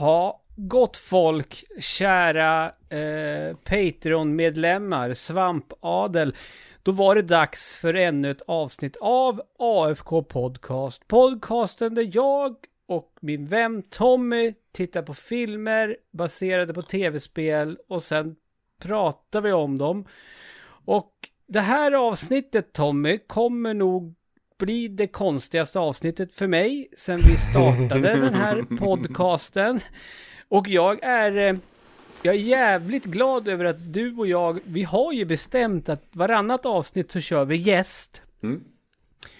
[0.00, 6.34] Jaha, gott folk, kära eh, Patreon-medlemmar, svampadel.
[6.82, 11.08] Då var det dags för ännu ett avsnitt av AFK Podcast.
[11.08, 18.36] Podcasten där jag och min vän Tommy tittar på filmer baserade på tv-spel och sen
[18.82, 20.04] pratar vi om dem.
[20.84, 21.12] Och
[21.46, 24.14] det här avsnittet Tommy kommer nog
[24.60, 29.80] bli det konstigaste avsnittet för mig sen vi startade den här podcasten.
[30.48, 31.58] Och jag är, eh,
[32.22, 36.66] jag är jävligt glad över att du och jag, vi har ju bestämt att varannat
[36.66, 38.22] avsnitt så kör vi gäst.
[38.42, 38.64] Mm.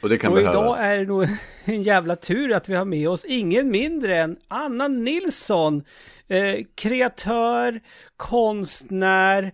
[0.03, 0.55] Och det kan och behövas.
[0.55, 1.27] idag är det nog
[1.65, 5.85] en jävla tur att vi har med oss ingen mindre än Anna Nilsson,
[6.29, 7.81] eh, kreatör,
[8.17, 9.53] konstnär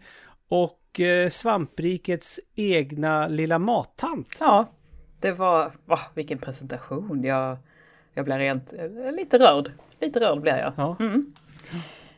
[0.49, 4.37] och eh, svamprikets egna lilla mattant.
[4.41, 4.73] Ja,
[5.21, 7.25] det var, va, vilken presentation.
[7.25, 7.57] Jag,
[8.15, 9.71] jag blev rent, eh, lite rörd.
[10.01, 10.73] Lite rörd blev jag.
[10.77, 10.97] Ja.
[11.01, 11.35] Mm.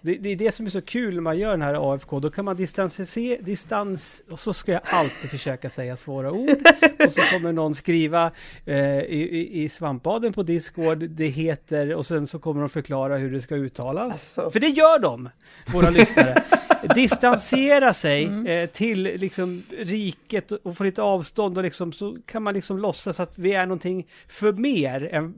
[0.00, 2.20] Det, det är det som är så kul när man gör den här AFK.
[2.20, 6.50] Då kan man distansera, distans, och så ska jag alltid försöka säga svåra ord.
[7.06, 8.30] Och så kommer någon skriva
[8.66, 13.32] eh, i, i, svampaden på Discord, det heter, och sen så kommer de förklara hur
[13.32, 14.10] det ska uttalas.
[14.10, 14.50] Alltså.
[14.50, 15.28] För det gör de,
[15.72, 16.44] våra lyssnare.
[16.94, 22.54] Distansera sig eh, till liksom riket och få lite avstånd och liksom så kan man
[22.54, 25.34] liksom låtsas att vi är någonting för mer än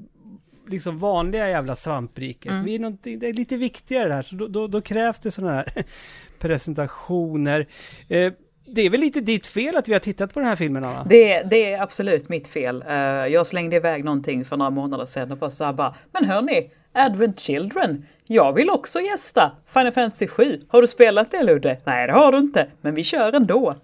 [0.68, 2.52] liksom vanliga jävla svampriket.
[2.52, 2.64] Mm.
[2.64, 5.54] Vi är någonting, det är lite viktigare här, så då, då, då krävs det sådana
[5.54, 5.84] här
[6.38, 7.66] presentationer.
[8.08, 8.32] Eh,
[8.74, 11.04] det är väl lite ditt fel att vi har tittat på den här filmen, Anna?
[11.04, 12.84] Det, det är absolut mitt fel.
[12.88, 12.94] Eh,
[13.26, 16.70] jag slängde iväg någonting för några månader sedan och bara så här bara, men hörni,
[16.94, 20.60] Advent Children, jag vill också gästa Final Fantasy 7.
[20.68, 21.78] Har du spelat det Ludde?
[21.84, 23.74] Nej, det har du inte, men vi kör ändå.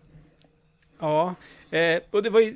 [1.00, 1.34] Ja,
[1.70, 2.54] eh, och det var, ju,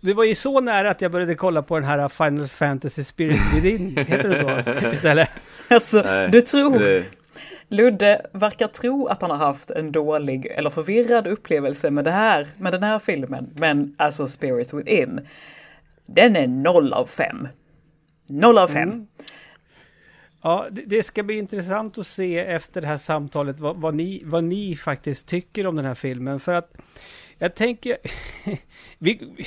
[0.00, 3.40] det var ju så nära att jag började kolla på den här Final Fantasy Spirit
[3.54, 5.28] Within, heter det så istället?
[5.68, 7.04] Alltså, Nej, du tror, det-
[7.70, 12.48] Ludde verkar tro att han har haft en dålig eller förvirrad upplevelse med det här,
[12.58, 13.50] med den här filmen.
[13.54, 15.20] Men alltså Spirit Within,
[16.06, 17.48] den är noll av fem.
[18.28, 18.88] Noll av fem.
[18.88, 19.06] Mm.
[20.42, 24.22] Ja, det, det ska bli intressant att se efter det här samtalet vad, vad, ni,
[24.24, 26.40] vad ni faktiskt tycker om den här filmen.
[26.40, 26.72] För att
[27.38, 27.96] jag tänker...
[28.98, 29.46] vi, vi-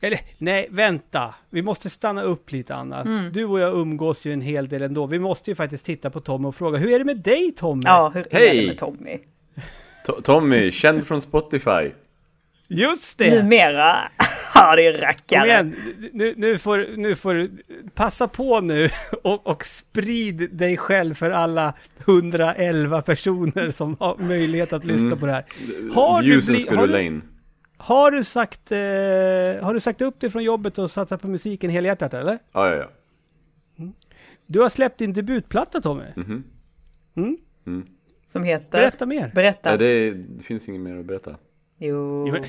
[0.00, 1.34] eller nej, vänta.
[1.50, 3.00] Vi måste stanna upp lite Anna.
[3.00, 3.32] Mm.
[3.32, 5.06] Du och jag umgås ju en hel del ändå.
[5.06, 7.82] Vi måste ju faktiskt titta på Tommy och fråga, hur är det med dig Tommy?
[7.84, 9.18] Ja, hur är det med Tommy?
[10.06, 11.90] To- Tommy, känd från Spotify.
[12.68, 13.42] Just det!
[13.42, 14.10] Numera,
[14.54, 15.46] ja det är Kom rackare.
[15.48, 15.76] igen,
[16.12, 17.50] nu, nu, får, nu får du
[17.94, 18.90] passa på nu
[19.22, 21.72] och, och sprid dig själv för alla
[22.06, 25.18] 111 personer som har möjlighet att lyssna Mm.
[25.18, 25.44] på det här.
[25.94, 27.20] Har du, Ljusen bli, ska har, du.
[27.78, 31.70] Har, du sagt, eh, har du sagt upp dig från jobbet och satsat på musiken
[31.70, 32.38] helhjärtat eller?
[32.52, 32.88] Ja, ja, ja.
[34.46, 36.04] Du har släppt din debutplatta Tommy.
[36.16, 36.44] Mhm.
[37.14, 37.36] Mm?
[37.66, 37.86] Mm.
[38.26, 38.78] Som heter?
[38.78, 39.32] Berätta mer.
[39.34, 39.70] Berätta.
[39.70, 41.36] Ja, det, det finns inget mer att berätta.
[41.78, 42.28] Jo.
[42.28, 42.44] Jo,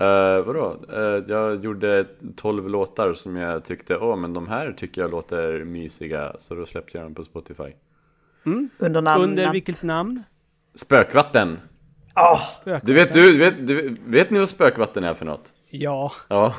[0.00, 0.84] Uh, vadå?
[0.92, 2.06] Uh, jag gjorde
[2.36, 6.66] 12 låtar som jag tyckte, åh men de här tycker jag låter mysiga, så då
[6.66, 7.72] släppte jag dem på Spotify.
[8.78, 9.28] Under namnet.
[9.28, 10.22] Under vilket namn?
[10.74, 11.58] Spökvatten!
[12.60, 12.80] Spökvatten.
[12.86, 15.52] Du vet, du, vet, du, vet ni vad spökvatten är för något?
[15.70, 16.54] Ja, Ja.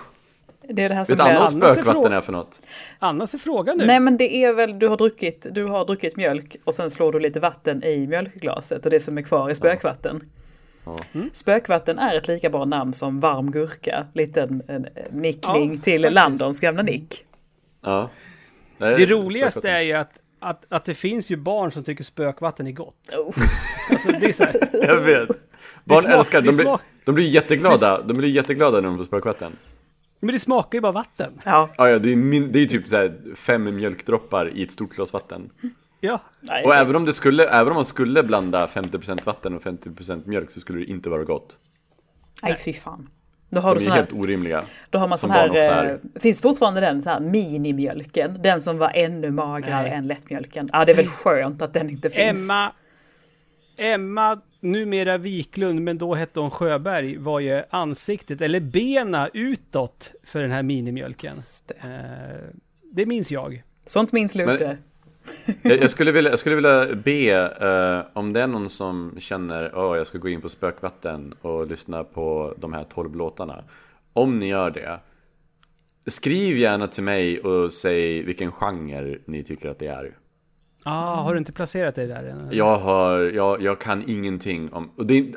[0.70, 2.62] det är det här som Vet Anna vad spökvatten är för något?
[3.00, 3.86] Annars är frågan nu.
[3.86, 7.12] Nej men det är väl, du har druckit, du har druckit mjölk och sen slår
[7.12, 10.24] du lite vatten i mjölkglaset och det som är kvar är spökvatten.
[10.86, 10.98] Ja.
[11.32, 14.06] Spökvatten är ett lika bra namn som varm gurka.
[14.14, 16.14] Liten en, en nickning Ja, till faktiskt.
[16.14, 17.26] Landons gamla nick.
[17.82, 18.10] Ja.
[18.78, 20.12] Det roligaste är ju att,
[20.44, 22.96] att, att det finns ju barn som tycker spökvatten är gott.
[23.18, 23.34] Oh.
[23.92, 25.30] Alltså, det är så här, Jag vet.
[25.86, 29.04] Barn smak- älskar, det de blir, de blir jätteglada, de blir jätteglada när de får
[29.04, 29.52] spökvatten.
[30.20, 31.42] men det smakar ju bara vatten.
[31.46, 34.72] Ja, Ja, ja, det är, min, det är typ så här fem mjölkdroppar i ett
[34.72, 35.50] stort glas vatten.
[36.00, 36.66] Ja, nej.
[36.66, 40.52] Och även om, det skulle, även om man skulle blanda 50% vatten och 50% mjölk
[40.52, 41.58] så skulle det inte vara gott.
[42.42, 43.10] nej fy fan.
[43.54, 44.64] Då har, De du är här, helt orimliga.
[44.90, 45.94] då har man sån här, barn ofta är.
[46.16, 48.40] eh, finns fortfarande den så här minimjölken?
[48.44, 49.92] Den som var ännu magrare Nej.
[49.92, 50.70] än lättmjölken.
[50.74, 52.40] Ja det är väl skönt att den inte finns.
[52.50, 52.72] Emma,
[53.78, 60.42] Emma, numera Wiklund, men då hette hon Sjöberg, var ju ansiktet, eller bena utåt för
[60.42, 61.34] den här minimjölken.
[61.68, 61.74] Det.
[61.88, 62.50] Eh,
[62.94, 63.64] det minns jag.
[63.86, 64.78] Sånt minns Ludde.
[65.62, 67.32] Jag, jag, skulle vilja, jag skulle vilja be
[67.62, 71.68] eh, om det är någon som känner att jag ska gå in på spökvatten och
[71.68, 73.64] lyssna på de här 12 låtarna.
[74.14, 75.00] Om ni gör det,
[76.08, 80.18] skriv gärna till mig och säg vilken genre ni tycker att det är.
[80.84, 82.50] Ah, har du inte placerat dig där än?
[82.52, 84.92] Jag, har, jag, jag kan ingenting om...
[84.96, 85.34] Och det,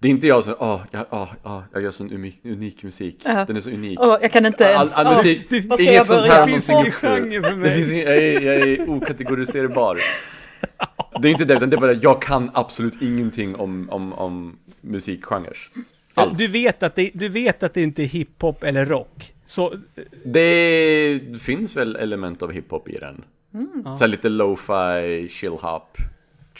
[0.00, 3.16] Det är inte jag som, åh, jag, åh, åh, jag gör sån unik, unik musik.
[3.24, 3.44] Ja.
[3.44, 4.00] Den är så unik.
[4.00, 4.98] Åh, jag kan inte ens...
[4.98, 6.32] All, all musik, vad ska jag inget sånt börja?
[6.34, 7.70] här Det finns ingen genre för mig.
[7.70, 9.98] Det finns ingen, jag, är, jag är okategoriserbar.
[11.22, 14.58] Det är inte det, utan det är bara jag kan absolut ingenting om, om, om
[14.80, 15.56] musikgenrer.
[16.14, 16.38] Alls.
[16.38, 19.34] Du vet, att det, du vet att det inte är hiphop eller rock.
[19.46, 19.74] Så,
[20.24, 23.24] Det finns väl element av hiphop i den.
[23.54, 23.94] Mm.
[23.94, 25.82] Så lite lo-fi, chill-hop,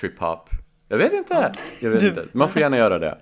[0.01, 0.49] trip-hop.
[0.89, 1.53] Jag vet inte.
[1.83, 2.25] Jag vet Du- inte.
[2.33, 3.19] Man får gärna göra det.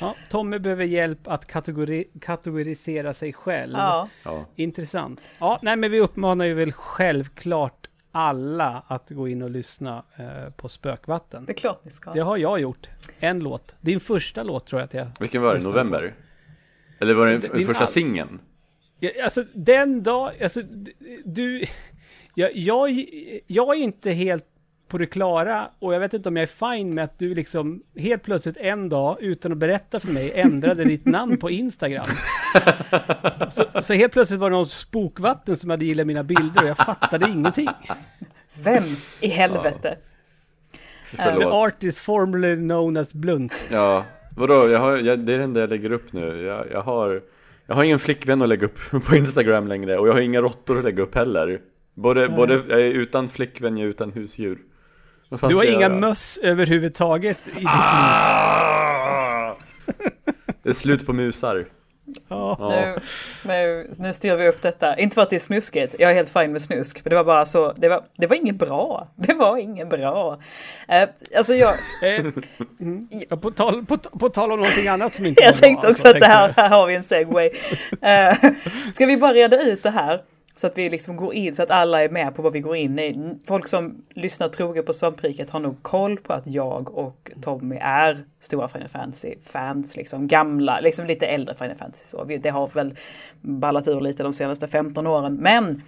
[0.00, 3.72] Ja, Tommy behöver hjälp att kategori, kategorisera sig själv.
[3.76, 4.44] Ja, Ja.
[4.56, 5.22] Intressant.
[5.38, 10.50] Ja, nej men vi uppmanar ju väl självklart alla att gå in och lyssna eh,
[10.52, 11.44] på Spökvatten.
[11.44, 12.12] det är klart ni ska.
[12.12, 12.88] Det har jag gjort.
[13.18, 13.74] En låt.
[13.80, 15.06] Din första låt tror jag att jag...
[15.20, 15.62] Vilken var det?
[15.64, 16.14] November?
[17.00, 18.40] Eller var det Din den första all- singeln?
[19.00, 20.62] Ja, Alltså den dag, alltså
[21.24, 21.64] du...
[22.34, 22.90] Jag, jag,
[23.46, 24.44] jag är inte helt
[24.88, 27.82] på det klara och jag vet inte om jag är fine med att du liksom
[27.96, 32.06] helt plötsligt en dag utan att berätta för mig ändrade ditt namn på Instagram.
[33.50, 36.76] Så, så helt plötsligt var det någon spokvatten som hade gillat mina bilder och jag
[36.76, 37.68] fattade ingenting.
[38.62, 38.84] Vem
[39.20, 39.98] i helvete?
[41.10, 41.52] The Förlåt.
[41.52, 43.52] artist formerly known as Blunt.
[43.70, 44.04] Ja,
[44.36, 44.68] vadå?
[44.68, 46.42] Jag har, jag, det är det enda jag lägger upp nu.
[46.42, 47.22] Jag, jag, har,
[47.66, 50.78] jag har ingen flickvän att lägga upp på Instagram längre och jag har inga råttor
[50.78, 51.60] att lägga upp heller.
[51.94, 54.58] Både, både jag är utan flickvän, jag är utan husdjur.
[55.28, 55.94] Du har inga göra?
[55.94, 57.66] möss överhuvudtaget i ditt liv.
[57.66, 59.54] Ah!
[60.62, 61.66] Det är slut på musar.
[62.28, 62.56] Ja.
[62.70, 63.00] Nu,
[63.52, 64.98] nu, nu styr vi upp detta.
[64.98, 67.04] Inte för att det är snuskigt, jag är helt fin med snusk.
[67.04, 69.08] Men det var bara så, det var, det var inget bra.
[69.16, 70.40] Det var inget bra.
[70.88, 73.08] Eh, alltså jag, mm.
[73.28, 75.86] ja, på, tal, på, på tal om någonting annat som inte var jag bra, tänkte
[75.86, 77.50] alltså, också att det här, här har vi en segway.
[78.02, 78.36] Eh,
[78.92, 80.20] ska vi bara reda ut det här?
[80.58, 82.76] Så att vi liksom går in, så att alla är med på vad vi går
[82.76, 83.34] in i.
[83.46, 88.16] Folk som lyssnar troget på Svampriket har nog koll på att jag och Tommy är
[88.40, 89.96] stora Final Fantasy-fans.
[89.96, 92.06] Liksom gamla, liksom lite äldre Final Fantasy.
[92.08, 92.24] Så.
[92.24, 92.94] Vi- Det har väl
[93.40, 95.34] ballat ur lite de senaste 15 åren.
[95.34, 95.82] Men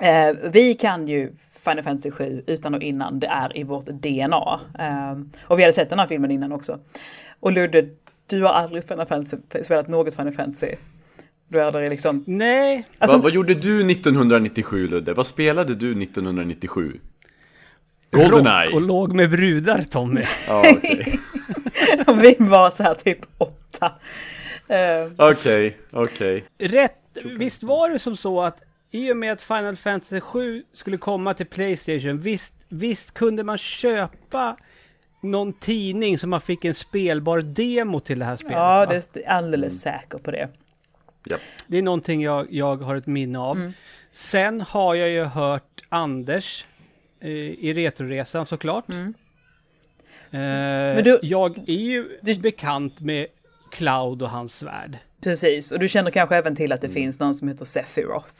[0.00, 1.32] eh, vi kan ju
[1.64, 3.20] Final Fantasy 7 utan och innan.
[3.20, 4.60] Det är i vårt DNA.
[4.78, 6.78] Eh, och vi hade sett den här filmen innan också.
[7.40, 7.88] Och Ludde,
[8.26, 10.74] du har aldrig spelat, Fantasy, spelat något Final Fantasy.
[11.50, 12.24] Du har aldrig liksom...
[12.26, 15.14] Nej, Alltså, vad, vad gjorde du 1997 Ludde?
[15.14, 17.00] Vad spelade du 1997?
[18.10, 18.66] Goldeneye?
[18.66, 20.24] rock och låg med brudar Tommy.
[20.48, 21.18] Ja, okej.
[22.22, 23.92] vi var så här typ åtta.
[24.68, 26.44] Eh, Okej, okej.
[26.58, 30.96] Rätt, visst var det som så att i och med att Final Fantasy 7 skulle
[30.96, 34.56] komma till Playstation, visst, visst kunde man köpa
[35.22, 38.56] någon tidning som man fick en spelbar demo till det här spelet?
[38.56, 38.86] ja, va?
[38.86, 40.48] det är alldeles säker på det.
[41.66, 43.56] Det är någonting jag, jag har ett minne av.
[43.56, 43.72] Mm.
[44.10, 46.64] Sen har jag ju hört Anders
[47.20, 48.84] eh, i Retroresan såklart.
[48.88, 49.14] Mm.
[50.30, 53.26] Eh, du- jag är ju bekant med
[53.70, 54.98] Cloud och hans svärd.
[55.22, 58.34] Precis, och du känner kanske även till att det finns någon som heter Sephiroth.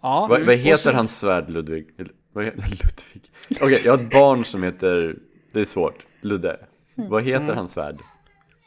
[0.00, 1.86] Ja, Vad, vad heter så- hans svärd Ludvig?
[2.32, 3.30] Vad heter Ludvig?
[3.60, 5.16] Okej, jag har ett barn som heter,
[5.52, 6.56] det är svårt, Ludde.
[6.94, 7.56] Vad heter Mm.
[7.56, 7.96] hans svärd?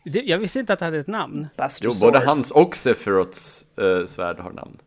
[0.04, 1.48] Det, jag visste inte att det hade ett namn.
[1.58, 2.14] Buster Jo, Sword.
[2.14, 4.78] både hans och Sephiroths eh, svärd har namn.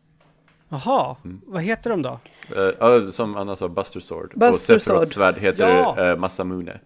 [0.69, 1.41] Jaha, Mm.
[1.45, 2.19] vad heter de då?
[2.79, 4.33] Ja, som Anna sa, Buster Sword.
[4.33, 5.13] och Buster Sephiroths Sword.
[5.23, 6.09] svärd heter Ja.
[6.11, 6.79] eh, Masamune.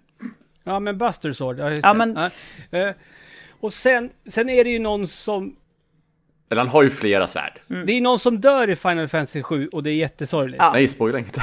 [0.63, 1.59] Ja, men Buster Sword.
[1.59, 2.17] Ja, Ja, men-.
[2.71, 2.89] Eh,
[3.59, 5.55] och sen, sen är det ju någon som...
[6.49, 7.59] Eller han har ju flera svärd.
[7.69, 7.85] Mm.
[7.85, 10.57] Det är någon som dör i Final Fantasy 7 och det är jättesorgligt.
[10.63, 10.71] Ja.
[10.73, 11.41] Nej, spoila inte.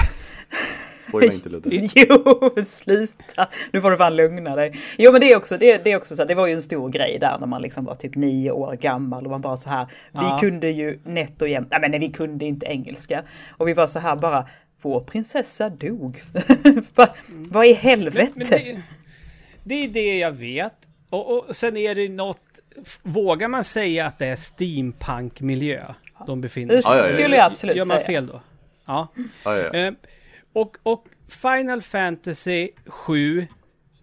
[1.19, 1.71] Spoila inte Ludde.
[1.95, 3.49] Jo, sluta!
[3.73, 4.73] Nu får du fan lugna dig.
[4.99, 6.63] Jo men det är också, det, det är också så här, det var ju en
[6.63, 9.69] stor grej där när man liksom var typ nio år gammal och man bara så
[9.71, 10.39] här, Ja.
[10.41, 13.23] vi kunde ju nätt och jämnt, nej men nej, vi kunde inte engelska.
[13.57, 14.49] Och vi var så här bara,
[14.83, 16.23] vår prinsessa dog.
[16.95, 18.33] Va, vad i helvete?
[18.35, 18.83] Men det,
[19.65, 20.75] det är det jag vet.
[21.11, 22.41] Och, och sen är det något...
[23.03, 25.83] Vågar man säga att det är steampunk-miljö
[26.27, 26.99] de befinner det sig i?
[26.99, 27.03] Ja.
[27.05, 28.07] skulle jag absolut Gör man säga.
[28.07, 28.41] fel då?
[28.87, 29.09] Ja.
[29.45, 29.93] Ja, ja.
[30.55, 33.47] Och, och Final Fantasy 7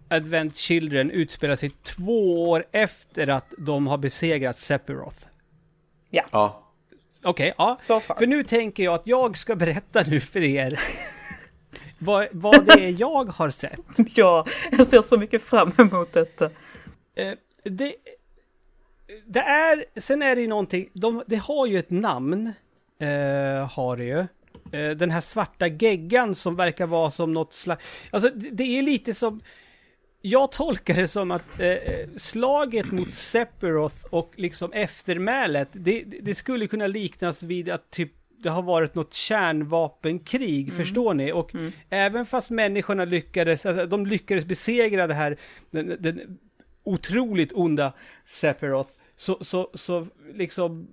[0.08, 5.26] Advent Children utspelar sig två år efter att de har besegrat Sephiroth.
[6.30, 6.58] ja.
[7.24, 7.76] Okej, ja.
[7.80, 8.00] So.
[8.00, 10.80] För nu tänker jag att jag ska berätta nu för er
[11.98, 13.80] vad, vad det är jag har sett.
[14.14, 16.44] Ja, jag ser så mycket fram emot detta.
[17.14, 17.32] Eh,
[17.64, 17.94] det,
[19.26, 22.52] det är, sen är det ju någonting, de, det har ju ett namn,
[22.98, 24.26] eh, har det ju.
[24.72, 29.14] Eh, den här svarta geggan som verkar vara som något slags, alltså det, är lite
[29.14, 29.40] som,
[30.20, 31.76] jag tolkar det som att eh,
[32.16, 38.12] slaget mot Sephiroth och liksom eftermälet, det, det skulle kunna liknas vid att typ
[38.42, 41.32] det har varit något kärnvapenkrig, förstår ni?
[41.32, 41.52] Och
[41.90, 45.36] även fast människorna lyckades, alltså, de lyckades besegra det här,
[45.70, 46.38] den, den
[46.84, 47.92] otroligt onda
[48.24, 50.88] Sephiroth, så, så, så liksom,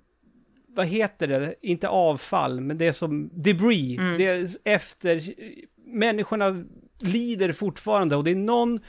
[0.76, 5.34] vad heter det, inte avfall, men det är som debris, det är efter,
[5.86, 6.64] människorna
[6.98, 8.80] lider fortfarande och det är någon,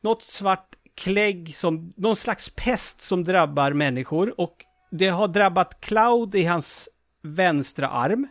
[0.00, 6.34] något svart klägg som, någon slags pest som drabbar människor och det har drabbat Cloud
[6.34, 6.88] i hans
[7.22, 8.28] vänstra arm.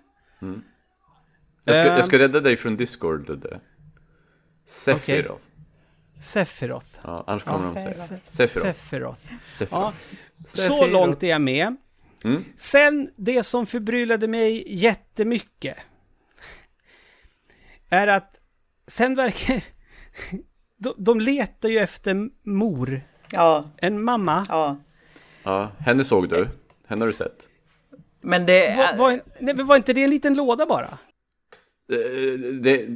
[1.65, 3.59] Jag ska, jag ska rädda dig från Discord, Ludde.
[4.65, 5.43] Sephiroth.
[6.21, 6.87] Sephiroth.
[7.03, 8.19] Ja, annars kommer de säga.
[8.25, 8.67] Sephiroth.
[8.67, 9.21] Sephiroth.
[9.43, 9.73] Sephiroth.
[9.73, 9.93] Ja,
[10.45, 11.75] så långt är jag med.
[12.23, 12.43] Mm.
[12.57, 15.77] Sen, det som förbryllade mig jättemycket
[17.89, 18.35] är att
[18.87, 19.63] sen verkar...
[20.77, 23.01] De, de letar ju efter mor,
[23.31, 24.45] Ja, en mamma.
[24.49, 24.79] ja.
[25.43, 26.47] Ja, henne såg du.
[26.87, 27.49] Henne har du sett.
[28.21, 28.75] Men det...
[28.77, 30.97] Var, var, nej, var inte det en liten låda bara?
[31.93, 31.97] Eh,
[32.61, 32.87] Det,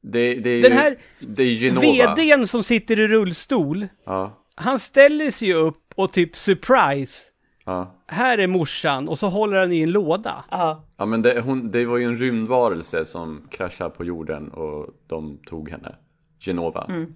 [0.00, 2.14] det, det är Den ju, här det är Genova.
[2.14, 7.22] VDn som sitter i rullstol, Ja, han ställer sig ju upp och typ surprise,
[7.64, 7.94] ja.
[8.08, 10.44] Här är morsan, och så håller han i en låda.
[10.50, 14.86] Ja, Ja men det, hon, det var ju en rymdvarelse som kraschade på jorden och
[15.06, 15.94] de tog henne.
[16.40, 16.84] Genova.
[16.88, 17.14] Mm.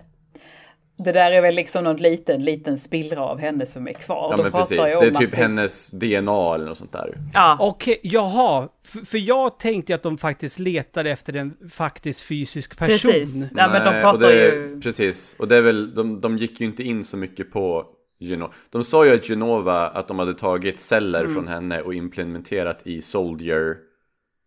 [0.97, 4.29] det där är väl liksom någon liten, liten spillra av henne som är kvar.
[4.31, 7.19] Ja De men pratar precis, det är typ att- hennes DNA eller något sånt där.
[7.35, 8.69] Ja, Okej, jaha.
[8.85, 13.13] För, för jag tänkte att de faktiskt letade efter en faktiskt fysisk person.
[13.13, 13.51] precis.
[13.57, 14.81] Ja, men de Nej, pratar och det, ju...
[14.81, 17.87] Precis, och det är väl, de, de gick ju inte in så mycket på
[18.29, 18.53] Genova.
[18.71, 21.35] De sa ju att Genova, att de hade tagit celler Mm.
[21.35, 23.77] från henne och implementerat i Soldier,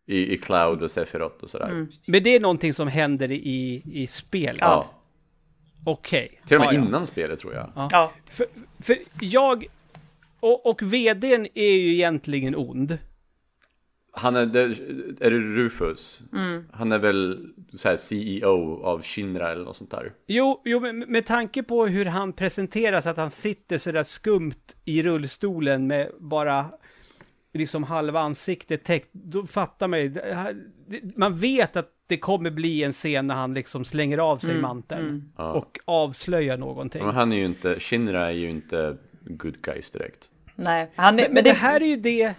[0.07, 1.69] i, i Cloud och Sephiroth och sådär.
[1.69, 1.87] Mm.
[2.05, 4.57] Men det är någonting som händer i, i spelet?
[4.61, 4.89] Ja,
[5.85, 6.41] Okej.
[6.47, 6.87] till och med Ja, ja.
[6.87, 7.71] innan spelet tror jag.
[7.91, 8.45] Ja, För,
[8.79, 9.65] för jag...
[10.39, 12.97] Och, och vdn är ju egentligen ond.
[14.17, 14.61] Han är, det,
[15.25, 16.21] är det Rufus?
[16.33, 16.63] Mm.
[16.71, 20.13] Han är väl så här CEO av Shinra eller något sånt där.
[20.27, 24.53] Jo, jo men med tanke på hur han presenteras, att han sitter sådär skumt
[24.85, 26.65] i rullstolen med bara
[27.53, 30.09] liksom halva ansiktet täckt, då fattar man ju.
[30.09, 30.55] det
[30.87, 34.61] det- Man vet att det kommer bli en scen när han liksom slänger av sig
[34.61, 35.51] manteln Ja.
[35.53, 37.05] och avslöjar någonting.
[37.05, 40.31] Men han är ju inte, Shinra är ju inte good guys direkt.
[40.55, 40.91] nej.
[40.95, 42.33] Han är, Men, men det här är ju det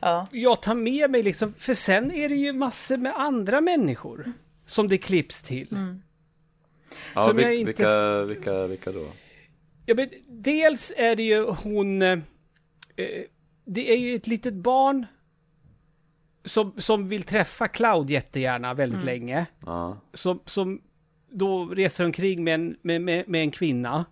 [0.00, 4.32] Ja, jag tar med mig liksom, för sen är det ju massor med andra människor
[4.66, 5.66] som det klipps till.
[7.14, 9.06] Ja, Som vil, jag inte- vilka, vilka, vilka då?
[9.86, 12.02] Ja, men dels är det ju hon...
[12.02, 12.18] Eh,
[13.64, 15.06] det är ju ett litet barn
[16.44, 19.46] som, som vill träffa Cloud jättegärna väldigt länge.
[19.66, 20.80] Ja, Som, som
[21.30, 24.04] då reser omkring med en, med, med, med en kvinna.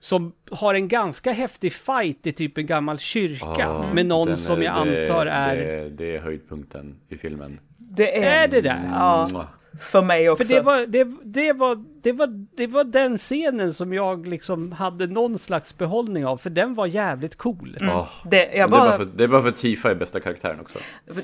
[0.00, 3.46] Som har en ganska häftig fight i typ en gammal kyrka.
[3.58, 5.56] Ja, med någon den som jag det, antar är...
[5.56, 7.60] Det, det är höjdpunkten i filmen.
[7.76, 8.44] det är...
[8.44, 8.88] Är det där?
[8.92, 9.48] Ja.
[9.78, 10.44] För mig också.
[10.44, 14.72] För det var, det, det, var, det, var, det var den scenen som jag liksom
[14.72, 17.76] hade någon slags behållning av, för den var jävligt cool.
[17.80, 20.20] Åh, Det, jag det, är bara, bara för, det är bara för Tifa är bästa
[20.20, 20.78] karaktären också.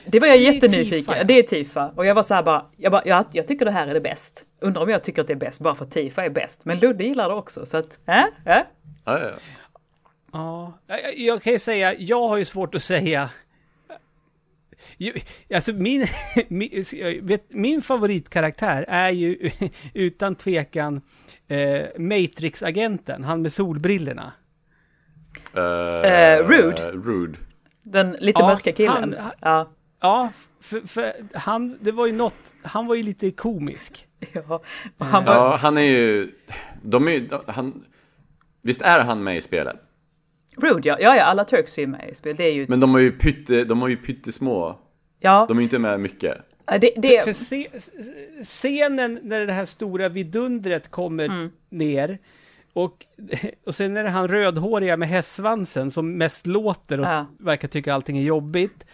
[0.07, 1.15] det var jag Det är jättenyfiken.
[1.15, 1.25] Tifa.
[1.25, 1.93] Det är Tifa.
[1.97, 4.01] Och jag var så här bara, jag, bara jag, jag tycker det här är det
[4.01, 4.45] bäst.
[4.61, 6.65] Undrar om jag tycker att det är bäst bara för att Tifa är bäst.
[6.65, 8.25] Men Ludde gillar det också, så att, äh, äh.
[8.45, 8.63] Ja,
[9.05, 9.31] ja, ja.
[10.33, 13.31] Ja, jag, jag kan ju säga, jag har ju svårt att säga...
[15.55, 16.07] Alltså min,
[16.49, 16.85] min,
[17.23, 19.51] vet, min favoritkaraktär är ju
[19.95, 21.01] utan tvekan
[21.49, 24.33] eh, Matrix-agenten, han med solbrillorna.
[25.55, 26.91] Eh, Rude.
[26.93, 27.39] Rude.
[27.83, 29.15] Den lite Ja, mörka killen.
[29.19, 29.71] han- ja.
[30.01, 34.07] Ja, för, för han, det var ju något, han var ju lite komisk.
[34.33, 34.63] ja.
[34.99, 36.33] Han var, Ja, han är ju...
[36.83, 37.29] De är ju...
[37.47, 37.85] Han,
[38.63, 39.77] visst är han med i spelet?
[40.57, 40.97] Rude, ja.
[41.01, 42.35] ja, ja, alla Turks är ju med i spel.
[42.37, 44.79] Det är ju ett, Men de har ju, pytte, de har ju pyttesmå.
[45.21, 46.37] ja, De är ju inte med mycket.
[46.81, 47.69] det, det, För se,
[48.45, 51.51] scenen när det här stora vidundret kommer Mm.
[51.71, 52.19] ner
[52.73, 53.07] och,
[53.67, 57.27] och sen är det han rödhåriga med hästsvansen som mest låter och Ja.
[57.39, 58.85] verkar tycka allting är jobbigt.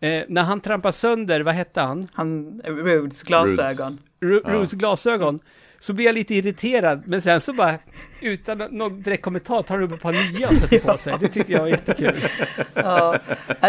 [0.00, 2.08] Eh, när han trampar sönder, vad hette han?
[2.12, 3.98] han, Rudes glasögon.
[4.20, 4.44] Rudes.
[4.44, 4.52] Ru- Ja.
[4.58, 5.40] Rudes glasögon.
[5.80, 7.78] Så blir jag lite irriterad, men sen så bara,
[8.20, 11.14] utan någon direkt kommentar, tar han upp ett par nya och sätter på sig.
[11.20, 12.14] Det tyckte jag var jättekul.
[12.74, 13.18] Ja,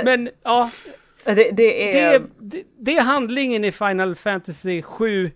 [0.03, 0.71] Men ja,
[1.23, 2.21] det, det är...
[2.39, 5.31] det, det är handlingen i Final Fantasy 7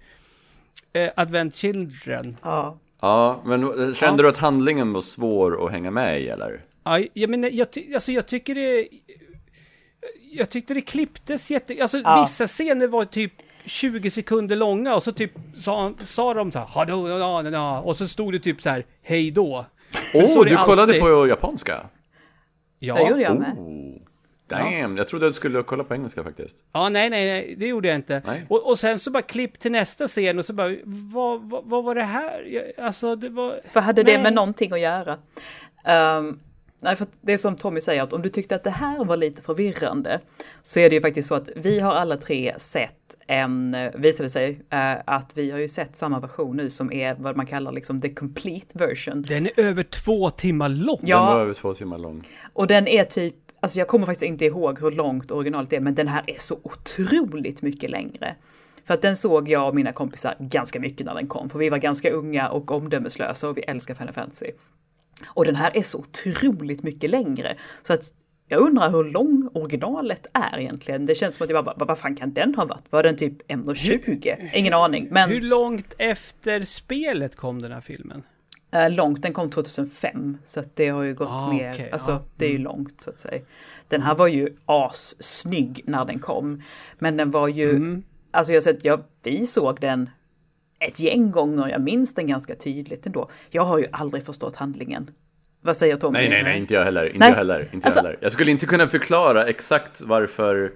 [0.94, 2.38] eh, Advent Children.
[2.44, 2.80] Ja.
[3.01, 6.62] Ja, men kände du att handlingen var svår att hänga med i eller?
[6.84, 8.88] Ja, jag, menar, jag, ty, alltså, jag tycker det...
[10.32, 11.77] Jag tyckte det klipptes jätte...
[11.82, 12.22] Alltså Ja.
[12.22, 13.32] vissa scener var typ
[13.65, 17.79] 20 sekunder långa och så typ sa, sa de så här "Hallå, ja, ja, ja",
[17.79, 19.65] och så stod det typ så här hej då.
[20.13, 21.01] Åh, det du kollade alltid.
[21.01, 21.86] på japanska?
[22.79, 23.58] Det gjorde Ja, jag med.
[23.58, 23.93] Oh,
[24.48, 26.63] Damn, jag trodde du skulle kolla på engelska faktiskt.
[26.74, 28.46] Ja, nej, nej, nej, det gjorde jag inte.
[28.50, 31.84] Och, och sen så bara klipp till nästa scen och så bara, vad, vad, vad
[31.84, 32.43] var det här?
[32.48, 33.60] Jag, alltså, det var...
[33.74, 34.24] Vad hade det Nej.
[34.24, 35.17] med någonting att göra?
[35.86, 36.39] Ehm,
[36.83, 39.17] nej, för det är som Tommy säger, att om du tyckte att det här var
[39.17, 40.19] lite förvirrande
[40.61, 44.29] så är det ju faktiskt så att vi har alla tre sett en, eh, visade
[44.29, 47.71] sig, eh, att vi har ju sett samma version nu som är vad man kallar
[47.71, 49.21] liksom the complete version.
[49.27, 50.99] Den är över två timmar lång.
[51.01, 51.17] Ja.
[51.17, 52.27] Den var över två timmar lång.
[52.53, 55.95] Och den är typ, alltså jag kommer faktiskt inte ihåg hur långt originalet är, men
[55.95, 58.35] den här är så otroligt mycket längre.
[58.85, 61.69] För att den såg jag och mina kompisar ganska mycket när den kom, för vi
[61.69, 64.51] var ganska unga och omdömeslösa och vi älskar Final Fantasy.
[65.27, 67.56] Och den här är så otroligt mycket längre.
[67.84, 68.13] Så att
[68.48, 71.06] jag undrar hur lång originalet är egentligen.
[71.06, 72.84] Det känns som att jag bara, vad fan kan den ha varit?
[72.89, 74.50] Var den typ 1,20?
[74.53, 75.08] Ingen aning.
[75.12, 78.24] Men Hur långt efter spelet kom den här filmen?
[78.72, 80.38] Eh, långt, den kom 2005.
[80.46, 82.15] Så att det har ju gått Ah, mer, okej, alltså ja.
[82.18, 82.30] Mm.
[82.38, 83.42] det är ju långt så att säga.
[83.88, 86.62] Den här var ju assnygg när den kom.
[87.00, 88.03] Men den var ju, Mm.
[88.32, 90.10] alltså jag har sett, jag, vi såg den
[90.87, 93.29] ett gäng gånger, jag minns den ganska tydligt ändå.
[93.49, 95.11] Jag har ju aldrig förstått handlingen.
[95.61, 96.19] Vad säger Tommy?
[96.19, 97.05] Nej, nej, nej, inte jag heller.
[97.05, 97.29] Inte Nej.
[97.29, 97.69] jag heller.
[97.73, 98.19] Inte Alltså- jag heller.
[98.21, 100.73] Jag skulle inte kunna förklara exakt varför.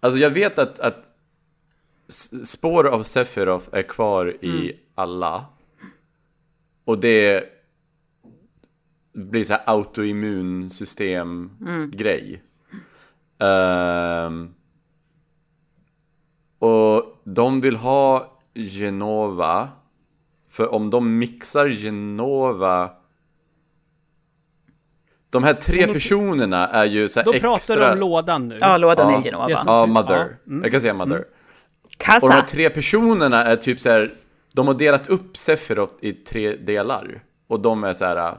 [0.00, 1.10] Alltså jag vet att, att
[2.44, 4.76] spår av Sephiroth är kvar i Mm.
[4.94, 5.44] alla.
[6.84, 7.44] Och det
[9.12, 11.50] blir så här autoimmunsystem
[11.92, 12.42] grej.
[13.38, 14.54] Ehm,
[16.58, 19.68] och de vill ha Genova.
[20.48, 22.90] För om de mixar Genova
[25.30, 27.48] de här tre personerna är ju så här Då extra...
[27.50, 28.58] pratar du om lådan nu.
[28.60, 29.18] Ja, lådan Ja.
[29.18, 29.50] är Genova.
[29.50, 30.16] Ja, mother.
[30.44, 30.62] Ja, mm.
[30.62, 31.24] Jag kan säga mother.
[31.82, 34.14] Och de här tre personerna är typ så här.
[34.52, 37.22] De har delat upp Sephiroth i tre delar.
[37.46, 38.38] Och de är så här.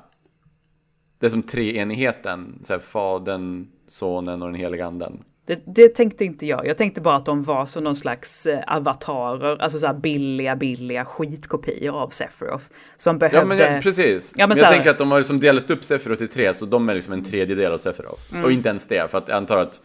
[1.20, 2.60] Det är som treenigheten.
[2.64, 5.24] Så här, fadern, sonen och den heliga anden.
[5.50, 6.68] Det, det tänkte inte jag.
[6.68, 10.56] Jag tänkte bara att de var som någon slags eh, avatarer, alltså så här billiga,
[10.56, 12.66] billiga skitkopior av Sephiroth.
[12.98, 13.56] Som Ja behövde...
[13.56, 14.34] men ja, precis.
[14.38, 16.54] Ja, men men jag här- tänker att de har liksom delat upp Sephiroth i tre.
[16.54, 18.22] Så de är liksom en tredjedel av Sephiroth.
[18.32, 18.46] Mm.
[18.46, 19.12] Och inte ens det.
[19.12, 19.80] För att jag antar att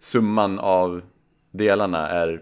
[0.00, 1.02] summan av
[1.50, 2.40] delarna är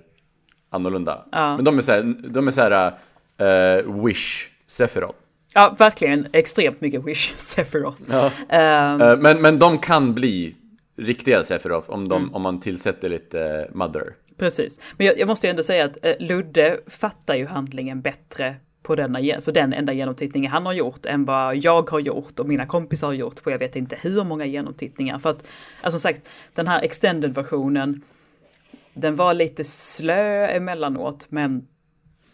[0.71, 1.25] annorlunda.
[1.33, 1.57] Ja.
[1.57, 2.93] Men de är så här, de är så här
[3.39, 5.19] eh, Wish Sephiroth.
[5.55, 8.03] Ja, verkligen extremt mycket Wish Sephiroth.
[8.11, 8.27] Ja.
[8.49, 10.55] Eh, men, men de kan bli
[10.99, 12.35] riktiga Sephiroth om, de, Mm.
[12.35, 14.15] om man tillsätter lite eh, Mother.
[14.37, 14.81] Precis.
[14.97, 18.95] Men jag, jag måste ju ändå säga att eh, Ludde fattar ju handlingen bättre på
[18.95, 22.67] denna, för den enda genomtittningen han har gjort än vad jag har gjort och mina
[22.67, 25.19] kompisar har gjort på jag vet inte hur många genomtittningar.
[25.19, 25.47] För att,
[25.81, 28.03] alltså som sagt, den här extended-versionen,
[28.95, 31.67] den var lite slö emellanåt, men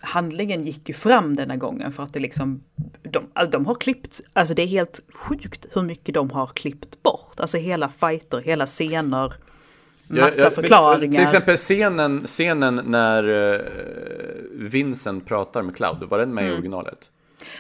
[0.04, 2.62] handlingen gick ju fram denna gången för att det liksom,
[3.02, 7.02] de, alltså de har klippt, alltså det är helt sjukt hur mycket de har klippt
[7.02, 7.40] bort.
[7.40, 9.32] Alltså hela fighter, hela scener,
[10.06, 11.12] massa Jag- jag- förklaringar.
[11.12, 13.60] Till exempel scenen, scenen när uh,
[14.52, 17.10] Vincent pratar med Cloud, var den med i originalet?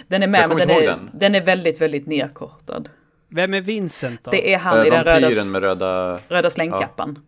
[0.08, 1.10] Den är med, men den är, den.
[1.12, 2.88] den är väldigt, väldigt nedkortad.
[3.28, 4.30] Vem är Vincent då?
[4.30, 6.18] Det är han Eh, i den röda, med röda...
[6.28, 7.18] röda slängkappan.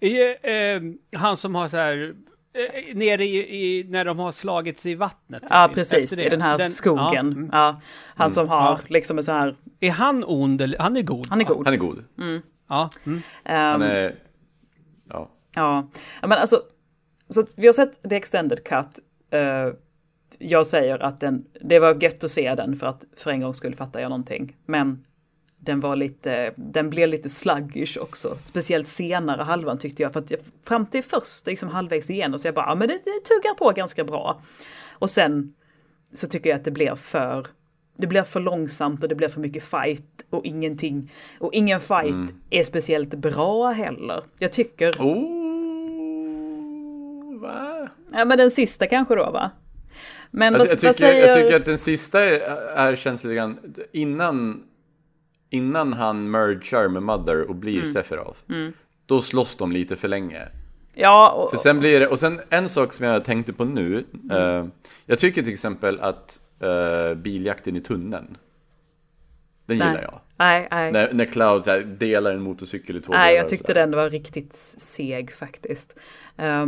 [0.00, 0.80] Är, eh,
[1.16, 2.14] han som har så här...
[2.56, 3.38] Eh, nere i,
[3.78, 5.42] i, när de har slagits i vattnet.
[5.50, 6.12] Ja, precis.
[6.22, 7.48] I den här Den- skogen.
[7.52, 7.80] Ja, Ja, mm.
[8.14, 8.78] han som har Ja.
[8.88, 10.78] liksom en så här, Är han ond eller?
[10.78, 11.26] Han är god.
[11.26, 11.64] han är god.
[11.66, 12.04] Han är god.
[12.68, 12.90] Ja.
[13.06, 13.22] Mm.
[13.44, 14.14] Han Ehm, är...
[15.08, 15.30] Ja.
[15.54, 15.88] Ja,
[16.22, 16.60] men alltså,
[17.28, 18.86] så vi har sett The Extended Cut.
[19.30, 19.68] Eh,
[20.38, 23.54] jag säger att den, det var gött att se den för att för en gång
[23.54, 24.56] skulle fatta jag någonting.
[24.66, 25.04] Men
[25.66, 28.38] den var lite, den blev lite sluggish också.
[28.44, 30.12] Speciellt senare halvan tyckte jag.
[30.12, 32.94] För att jag, fram till först, liksom halvvägs igenom, så jag bara, ja men det,
[33.04, 34.40] det tuggar på ganska bra.
[34.92, 35.54] Och sen
[36.14, 37.46] så tycker jag att det blir för,
[37.98, 41.12] det blir för långsamt och det blir för mycket fight och ingenting.
[41.40, 44.22] Och ingen fight är speciellt bra heller.
[44.38, 45.46] Jag tycker, Oh,
[47.40, 47.88] va?
[48.12, 49.50] Ja men den sista kanske då va?
[50.30, 51.26] Men Alltså, vad, jag, vad tycker, säger...
[51.26, 52.40] jag tycker att den sista är,
[52.76, 53.58] är känns lite grann...
[53.92, 54.62] Innan,
[55.50, 57.88] innan han mergar med Mother och blir Mm.
[57.92, 58.40] Sephiroth.
[59.06, 60.48] Då slåss de lite för länge.
[60.94, 64.04] Ja, och, För sen blir det, och sen en sak som jag tänkte på nu.
[64.30, 64.66] eh,
[65.06, 68.36] jag tycker till exempel att uh, biljakten i tunneln.
[69.66, 69.88] Den nej.
[69.88, 70.20] gillar jag.
[70.36, 70.92] Nej, nej.
[70.92, 74.10] När, när Cloud så här, delar en motorcykel i två nej, jag tyckte den var
[74.10, 75.98] riktigt seg faktiskt.
[76.36, 76.66] Jag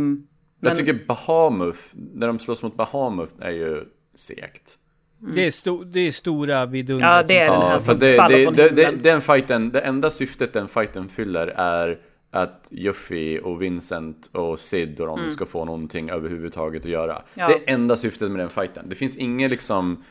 [0.59, 3.83] men- tycker Bahamut, när de slåss mot Bahamut är ju
[4.15, 4.77] segt.
[5.19, 7.09] Det, är sto, det är stora vidundret.
[7.09, 9.01] Ja, det är som- den här Ja, som det, faller det, från det, det, himlen.
[9.03, 11.99] den fighten, det enda syftet den fighten fyller är
[12.31, 17.11] att Juffy och Vincent och Sid och de ska få någonting överhuvudtaget att göra.
[17.13, 17.23] Mm.
[17.33, 17.47] Ja.
[17.47, 18.85] Det är enda syftet med den fighten.
[18.89, 20.03] Det finns inget liksom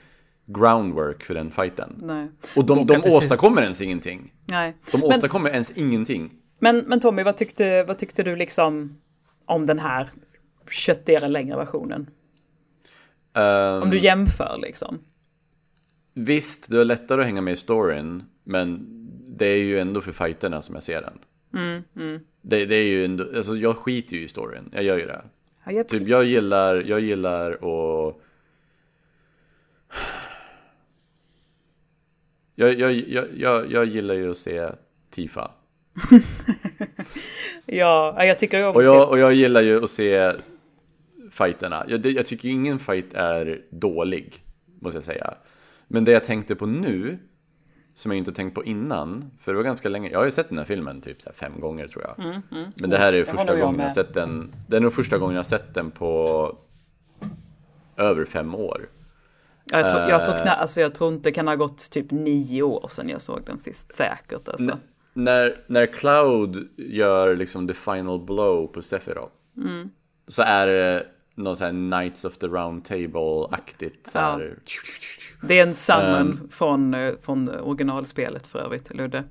[0.47, 1.95] groundwork för den fighten.
[2.03, 2.29] Nej.
[2.57, 4.33] Och de, de åstadkommer ens ingenting.
[4.47, 4.77] Nej.
[4.93, 6.31] De Men- åstadkommer ens ingenting.
[6.59, 8.99] Men, men Tommy, vad tyckte, vad tyckte du liksom
[9.47, 10.07] om den här
[10.71, 12.11] köttigare längre versionen?
[13.39, 14.99] Ehm, Om du jämför liksom.
[16.15, 18.87] Visst, det är lättare att hänga med i storyn, men
[19.29, 21.19] det är ju ändå för fighterna som jag ser den.
[21.95, 25.07] Mm, Det, det är ju ändå, alltså jag skiter ju i storyn, jag gör ju
[25.07, 25.23] det.
[25.65, 28.17] Ja, jag, Typ jag gillar, jag gillar att...
[32.55, 34.71] Jag, jag, jag, jag, jag gillar ju att se
[35.11, 35.51] Tifa.
[36.11, 36.21] ja,
[38.17, 40.33] ja, jag tycker ju om Och jag, och jag gillar ju att se
[41.39, 41.85] fighterna.
[41.89, 44.35] Jag, jag tycker ingen fight är dålig,
[44.81, 45.35] måste jag säga.
[45.89, 47.19] Men det jag tänkte på nu,
[47.95, 50.49] som jag inte tänkt på innan, för det var ganska länge, jag har ju sett
[50.49, 52.43] den här filmen typ här fem gånger tror jag.
[52.81, 55.19] Men det här är Det första jag gången jag sett den, det är nog första
[55.19, 56.57] gången jag sett den på
[57.97, 58.89] över fem år.
[59.73, 62.11] jag, tror, jag, tror eh, knä, alltså, jag tror inte det kan ha gått typ
[62.11, 63.93] nio år sedan jag såg den sist.
[63.95, 64.71] Säkert alltså.
[64.71, 64.79] N-
[65.15, 69.91] när, när Cloud gör liksom the final blow på Sephiroth Mm.
[70.27, 71.07] så är det
[71.39, 74.11] något så här Knights of the Round Table-aktigt.
[74.15, 74.41] Ja.
[75.43, 76.49] Det är en summon Ehm.
[76.51, 79.25] från, eh, från originalspelet för övrigt, Ludde.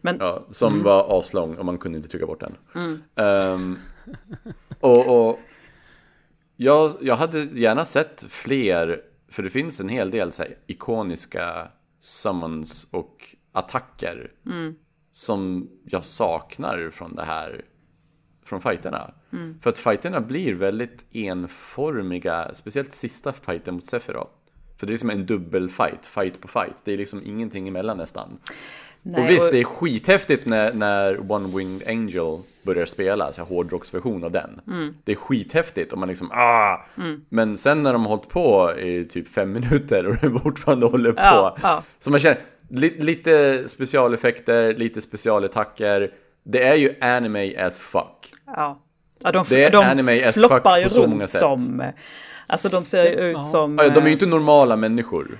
[0.00, 0.84] Men Ja, som Mm.
[0.84, 2.56] var aslång och man kunde inte trycka bort den.
[3.16, 3.78] Ehm,
[4.80, 5.38] och och
[6.56, 11.68] jag, jag hade gärna sett fler, för det finns en hel del så här, ikoniska
[12.00, 14.74] summons och attacker Mm.
[15.12, 17.64] som jag saknar från det här,
[18.48, 19.10] från fighterna.
[19.32, 19.58] Mm.
[19.62, 24.30] För att fighterna blir väldigt enformiga, speciellt sista fighten mot Sephiroth.
[24.78, 26.74] För det är liksom en dubbelfight, fight på fight.
[26.84, 28.38] Det är liksom ingenting emellan nästan.
[29.02, 33.40] nej, och visst, och- det är skithäftigt när, när One Winged Angel börjar spela, så
[33.42, 34.60] här hårdrocksversion av den.
[34.66, 34.94] Mm.
[35.04, 36.76] Det är skithäftigt och man liksom ah!
[37.28, 41.12] Men sen när de har hållit på i typ fem minuter och den fortfarande håller
[41.12, 41.18] på.
[41.20, 41.82] Ja, ja.
[41.98, 46.10] Så man känner, li, lite specialeffekter, lite specialattacker.
[46.50, 48.32] Det är ju anime as fuck.
[48.46, 48.82] Ja.
[49.22, 51.40] Ja, de, Det är de anime as fuck på så många sätt.
[51.40, 51.80] som...
[51.80, 51.88] eh,
[52.46, 53.42] Alltså de ser ju ut Ja.
[53.42, 53.78] som...
[53.78, 55.38] Ja, De är ju eh, inte normala människor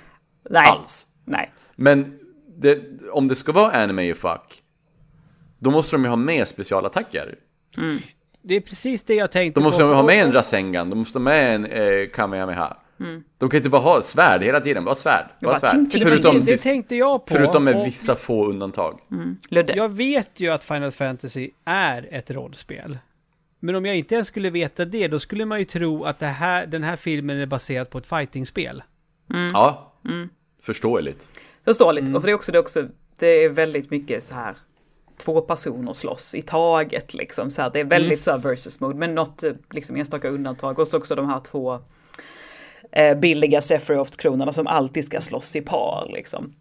[0.49, 1.07] nej, alls.
[1.25, 1.51] Nej.
[1.75, 2.19] Men
[2.57, 4.63] det, om det ska vara anime fuck,
[5.59, 7.35] då måste de ju ha med specialattacker.
[8.41, 9.87] Det är precis det jag tänkte Då måste på.
[9.87, 12.77] de ha med en Rasengan, de måste ha med en eh, Kamehameha.
[13.37, 15.25] De kan inte bara ha svärd hela tiden, bara svärd.
[15.41, 15.71] Bara bara svärd.
[15.71, 17.33] ting, ting, Förutom, det, det tänkte jag på.
[17.33, 18.99] förutom med och vissa få undantag.
[19.49, 19.73] Ludde.
[19.75, 22.97] Jag vet ju att Final Fantasy är ett rollspel.
[23.59, 26.25] Men om jag inte ens skulle veta det, då skulle man ju tro att det
[26.25, 28.83] här, den här filmen är baserad på ett fightingspel.
[29.53, 29.93] Ja,
[30.61, 31.29] förståeligt.
[31.65, 32.03] Förståeligt.
[32.03, 32.15] Mm.
[32.15, 32.87] Och för det är också, det är också,
[33.19, 34.55] det är väldigt mycket så här
[35.17, 37.51] två personer slåss i taget liksom.
[37.51, 38.21] Så här, det är väldigt Mm.
[38.21, 40.79] så här versus mode, men något eh, liksom enstaka undantag.
[40.79, 41.79] Och så också de här två
[42.91, 46.53] eh, billiga Sephiroth-kronorna som alltid ska slåss i par liksom.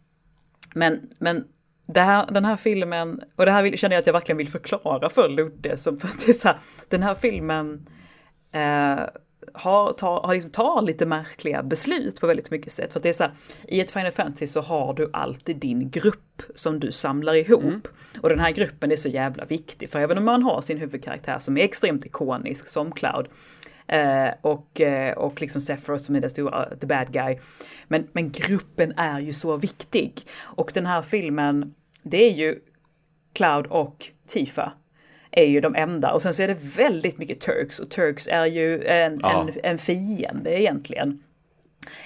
[0.75, 1.45] Men, men
[1.95, 5.09] här, den här filmen, och det här vill, känner jag att jag verkligen vill förklara
[5.09, 7.87] för Ludde, som för att det är så här, den här filmen
[8.53, 9.05] eh,
[9.53, 12.93] har, tar, har liksom, tar lite märkliga beslut på väldigt mycket sätt.
[12.93, 13.33] För det är så här,
[13.69, 17.89] i ett Final Fantasy så har du alltid din grupp som du samlar ihop.
[18.21, 21.39] Och den här gruppen är så jävla viktig, för även om man har sin huvudkaraktär
[21.39, 23.29] som är extremt ikonisk som Cloud,
[23.89, 27.39] Eh, och, eh, och liksom Sephiroth som är den stora, the bad guy.
[27.89, 30.13] Men, men gruppen är ju så viktig.
[30.41, 32.59] Och den här filmen, det är ju
[33.33, 34.73] Cloud och Tifa
[35.31, 36.13] är ju de enda.
[36.13, 39.41] Och sen så är det väldigt mycket Turks och Turks är ju en, Ja.
[39.41, 41.23] en, en fiende egentligen.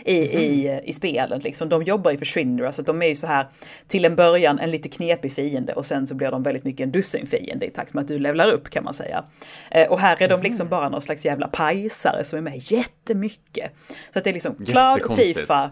[0.05, 1.69] I, i, i spelen liksom.
[1.69, 3.47] De jobbar ju för Shinra så att de är ju så här
[3.87, 6.93] till en början en lite knepig fiende och sen så blir de väldigt mycket en
[6.93, 9.25] dussin fiende i takt med att du levlar upp kan man säga.
[9.71, 13.73] Eh, och här är de liksom bara någon slags jävla pajsare som är med jättemycket.
[14.13, 15.17] Så att det är liksom Cloud och.
[15.17, 15.71] Tifa,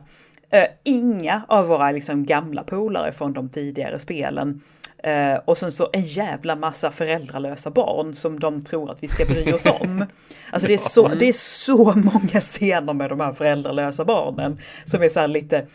[0.51, 4.61] eh, inga av våra liksom gamla polare från de tidigare spelen.
[5.02, 9.24] Eh, och sen så en jävla massa föräldralösa barn som de tror att vi ska
[9.24, 10.04] bry oss om.
[10.52, 15.02] Alltså det är så, det är så många scener med de här föräldralösa barnen som
[15.02, 15.66] är så här lite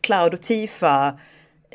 [0.00, 1.18] Cloud och Tifa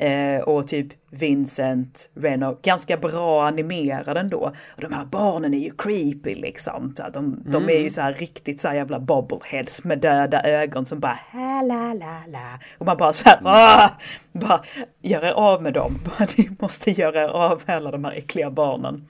[0.02, 4.52] eh, och typ Vincent, Reno, ganska bra animerade ändå.
[4.76, 6.94] Och de här barnen är ju creepy liksom.
[6.96, 10.42] Så här, de, de är ju så här riktigt så här jävla bobbleheads med döda
[10.42, 11.18] ögon som bara
[11.62, 12.58] la la la.
[12.78, 13.90] Och man bara så här, ah,
[14.32, 14.64] bara
[15.02, 15.98] gör er av med dem.
[16.36, 19.08] Ni måste göra er av med alla de här äckliga barnen.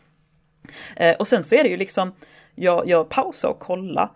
[0.97, 2.13] Eh, och sen så är det ju liksom,
[2.55, 4.11] jag, jag pausar och kollar.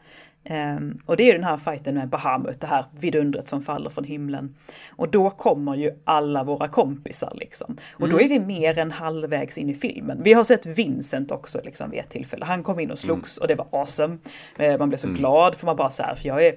[0.48, 3.90] Ehm, och det är ju den här fighten med Bahamut, det här vidundret som faller
[3.90, 4.54] från himlen.
[4.90, 7.76] Och då kommer ju alla våra kompisar liksom.
[7.92, 10.22] Och då är vi mer än halvvägs in i filmen.
[10.22, 12.44] Vi har sett Vincent också liksom vid ett tillfälle.
[12.44, 14.18] Han kom in och slogs och det var awesome.
[14.56, 16.54] Eh, man blev så glad för man bara så här, för jag är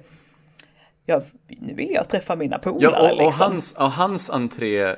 [1.06, 3.52] jag, nu vill jag träffa mina polare Ja, och, och liksom.
[3.52, 4.96] hans, och hans entré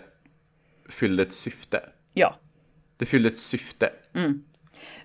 [0.88, 1.81] fyllde ett syfte.
[2.14, 2.35] Ja.
[2.96, 3.90] Det fyllde ett syfte.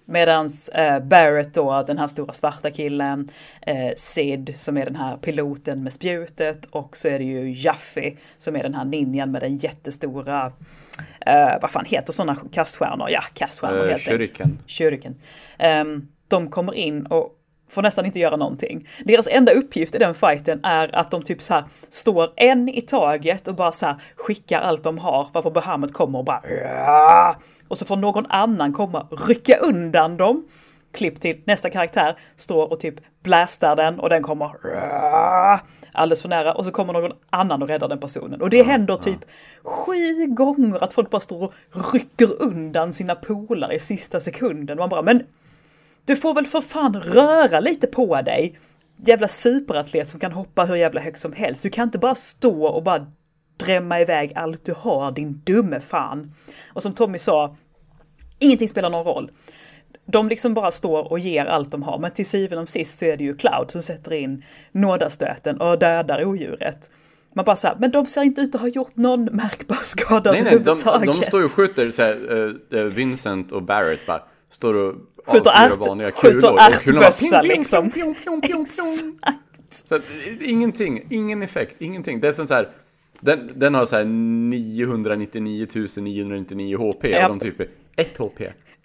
[0.05, 3.29] Medans eh, Barrett då, den här stora svarta killen,
[3.61, 8.13] eh, Sid som är den här piloten med spjutet och så är det ju Jaffe
[8.37, 10.51] som är den här ninjan med den jättestora,
[11.25, 13.09] eh, vad fan heter sådana kaststjärnor?
[13.09, 14.59] Ja, kaststjärnor Uh, helt shuriken.
[14.67, 15.15] Shuriken.
[15.57, 17.33] Ehm, de kommer in och
[17.69, 18.87] får nästan inte göra någonting.
[19.05, 22.81] Deras enda uppgift i den fighten är att de typ så här står en i
[22.81, 26.41] taget och bara så här skickar allt de har varpå Bahamut kommer och bara!
[27.67, 30.47] Och så får någon annan komma och rycka undan dem.
[30.91, 35.59] Klipp till nästa karaktär står och typ blastar den och den kommer "Ja!"
[35.91, 38.41] alldeles för nära och så kommer någon annan och räddar den personen.
[38.41, 39.19] Och det händer typ
[39.63, 41.53] sju gånger att folk bara står och
[41.93, 44.77] rycker undan sina polare i sista sekunden.
[44.77, 45.23] Man bara men
[46.05, 48.59] du får väl för fan röra lite på dig.
[49.05, 51.63] Jävla superatlet som kan hoppa hur jävla högt som helst.
[51.63, 53.05] Du kan inte bara stå och bara
[53.57, 56.31] drämma iväg allt du har, din dumme fan.
[56.73, 57.55] Och som Tommy sa,
[58.39, 59.31] ingenting spelar någon roll.
[60.05, 63.05] De liksom bara står och ger allt de har, men till syvende och sist så
[63.05, 66.89] är det ju Cloud som sätter in nådastöten och dödar odjuret.
[67.33, 70.41] Man bara såhär, men de ser inte ut att ha gjort någon märkbar skada Nej,
[70.43, 71.21] nej, de, överhuvudtaget.
[71.21, 74.95] de står och skjuter så här, eh, eh, Vincent och Barrett bara står och
[75.27, 76.55] Skjuter avfyrar vanliga skjuter kulor.
[76.55, 77.91] bara ärtbössa, liksom.
[77.91, 78.65] ping.
[79.85, 82.19] Så att, eh, ingenting, ingen effekt, ingenting.
[82.19, 82.69] Det är som så här,
[83.21, 87.23] den, den har så här 999 999 HP Ja.
[87.29, 88.41] och de typ är 1 HP,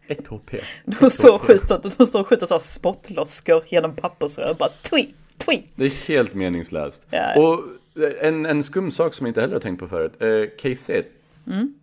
[0.06, 0.54] 1 HP.
[0.84, 5.14] De står och skjuter, de står och skjuter så här spottloskor genom pappersrör, bara twi,
[5.38, 5.62] twi.
[5.74, 7.06] Det är helt meningslöst.
[7.10, 7.40] Ja.
[7.42, 7.64] Och
[8.20, 11.08] en, en skum sak som jag inte heller har tänkt på förut, eh, Sith.
[11.46, 11.74] Mm.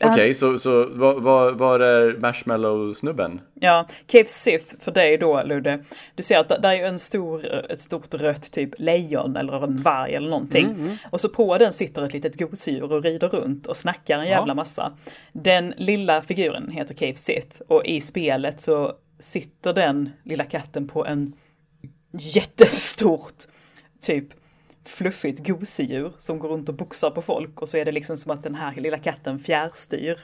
[0.00, 3.40] Okej, så, så var, var, är Marshmallow-snubben?
[3.54, 5.84] Ja, Cave Sith för dig då Ludde.
[6.14, 10.14] Du ser att där är en stor, ett stort rött typ lejon eller en varg
[10.14, 10.98] eller någonting.
[11.10, 14.54] Och så på den sitter ett litet gosedjur och rider runt och snackar en jävla
[14.54, 14.92] massa.
[15.32, 21.06] Den lilla figuren heter Cave Sith och i spelet så sitter den lilla katten på
[21.06, 21.32] en
[22.12, 23.44] jättestort
[24.00, 24.28] typ
[24.88, 28.30] fluffigt gosedjur som går runt och boxar på folk och så är det liksom som
[28.30, 30.18] att den här lilla katten fjärrstyr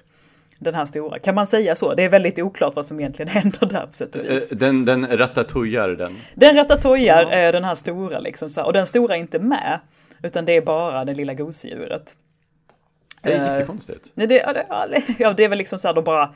[0.58, 1.18] den här stora.
[1.18, 1.94] Kan man säga så?
[1.94, 4.52] Det är väldigt oklart vad som egentligen händer där på sätt och vis.
[4.52, 6.16] Eh, Den, den ratatouillar den.
[6.34, 9.80] Den ratatojar är den här stora liksom så här, och den stora är inte med
[10.22, 12.16] utan det är bara det lilla gosedjuret.
[13.22, 14.12] Det är Eh, jättekonstigt.
[14.14, 14.34] Ja, det,
[14.68, 16.34] ja, det- ja, det är väl liksom så här, de bara,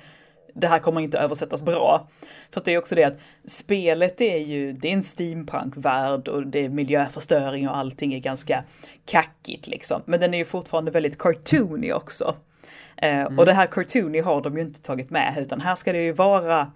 [0.60, 2.08] det här kommer inte översättas bra.
[2.50, 6.64] För det är också det att spelet är ju, det är en steampunk-värld och det
[6.64, 8.64] är miljöförstöring och allting är ganska
[9.04, 10.02] kackigt liksom.
[10.04, 12.34] Men den är ju fortfarande väldigt cartoony också.
[12.96, 16.02] Eh, Och det här cartoony har de ju inte tagit med utan här ska det
[16.04, 16.70] ju vara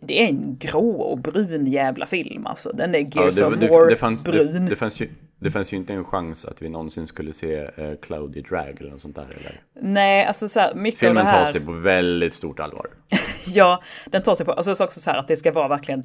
[0.00, 2.72] det är en grå och brun jävla film alltså.
[2.74, 4.64] Den är Ja, Gears det, of det, War det, fanns, brun.
[4.64, 7.70] det, det, fanns ju, det fanns ju inte en chans att vi någonsin skulle se
[7.76, 9.26] eh, Cloudy Drag eller något sånt där.
[9.40, 9.60] Eller?
[9.80, 11.44] Nej, alltså så här, mycket Filmen av det här.
[11.44, 12.86] tar sig på väldigt stort allvar.
[13.48, 16.04] Ja, den tar sig på, alltså också så här att det ska vara verkligen,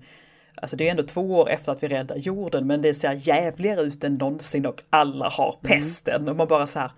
[0.55, 3.81] alltså det är ändå två år efter att vi räddar jorden, men det ser jävligare
[3.81, 6.29] ut än någonsin och alla har pesten.
[6.29, 6.91] Och man bara så här,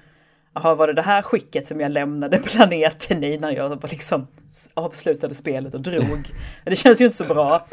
[0.54, 4.28] jaha, var det det här skicket som jag lämnade planeten i när jag liksom
[4.74, 6.30] avslutade spelet och drog?
[6.64, 7.68] det känns ju inte så bra.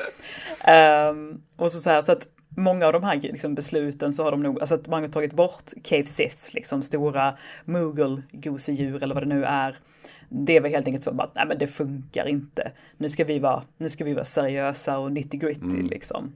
[0.64, 2.28] Ehm, och så, så här, så att
[2.60, 5.32] många av de här liksom, besluten så har de nog, alltså att man har tagit
[5.32, 9.76] bort Cave Sith, liksom stora Moogle-gosedjur eller vad det nu är.
[10.28, 12.72] Det väl helt enkelt så att nej men det funkar inte.
[12.96, 16.32] Nu ska vi vara, nu ska vi vara seriösa och nitty gritty liksom.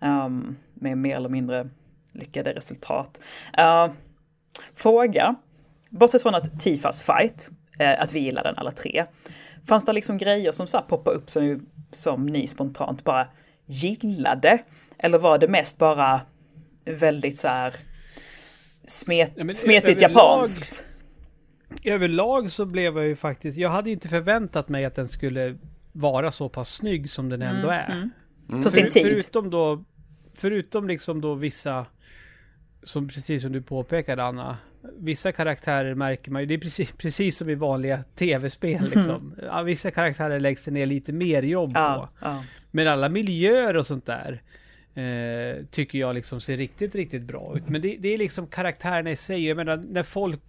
[0.00, 1.68] Ehm, med mer eller mindre
[2.12, 3.20] lyckade resultat.
[3.58, 3.92] Uh,
[4.74, 5.34] fråga,
[5.90, 9.04] bortsett från att Tifas fight, eh, att vi gillar den alla tre.
[9.68, 13.26] Fanns det liksom grejer som så här poppade upp som, som ni spontant bara
[13.66, 14.58] gillade?
[15.04, 16.20] Eller var det mest bara
[16.84, 17.74] väldigt så här
[18.86, 20.84] smet, Ja, smetigt överlag- japanskt?
[21.84, 25.56] Överlag så blev jag ju faktiskt, jag hade inte förväntat mig att den skulle
[25.92, 28.10] vara så pass snygg som den ändå är.
[28.62, 29.06] För sin För, tid?
[29.06, 29.84] förutom då,
[30.34, 31.86] förutom liksom då vissa,
[32.82, 34.58] som precis som du påpekade Anna,
[34.98, 39.34] vissa karaktärer märker man ju, det är precis, precis som i vanliga tv-spel liksom.
[39.42, 41.78] Ja, vissa karaktärer läggs det ner lite mer jobb på.
[41.80, 42.44] Ja, ja.
[42.70, 44.42] Men alla miljöer och sånt där
[44.94, 47.68] eh, tycker jag liksom ser riktigt, riktigt bra ut.
[47.68, 49.46] Men det, det är liksom karaktärerna i sig.
[49.46, 50.40] Jag menar när folk,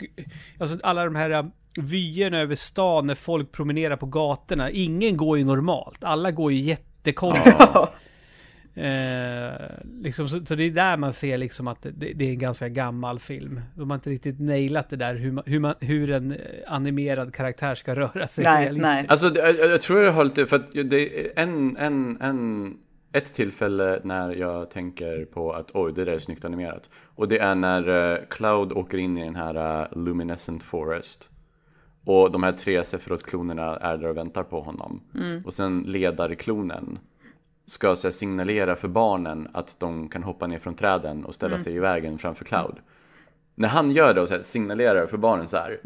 [0.57, 1.45] alltså alla de här eh,
[1.77, 4.71] vyerna över stan när folk promenerar på gatorna.
[4.71, 6.03] Ingen går ju normalt.
[6.03, 7.57] Alla går ju jättekonstigt.
[8.75, 9.51] Eh,
[10.01, 12.69] liksom, så, så det är där man ser liksom att det, det är en ganska
[12.69, 13.61] gammal film.
[13.75, 17.33] De har inte riktigt nailat det där hur, man, hur, man, hur en eh, animerad
[17.33, 19.05] karaktär ska röra sig Nej, nej.
[19.07, 22.73] Alltså, jag, jag tror jag har lite, för att det är en, en, en
[23.13, 26.89] ett tillfälle när jag tänker på att oj, det där är snyggt animerat.
[27.15, 31.29] Och det är när eh, Cloud åker in i den här eh, Luminescent Forest.
[32.05, 35.01] Och de här tre Sephiroth-klonerna är där och väntar på honom.
[35.45, 36.99] Och sen ledarklonen
[37.65, 41.57] ska så här, signalera för barnen att de kan hoppa ner från träden och ställa
[41.59, 42.75] sig i vägen framför Cloud.
[43.55, 45.79] När han gör det och så här, signalerar för barnen så här.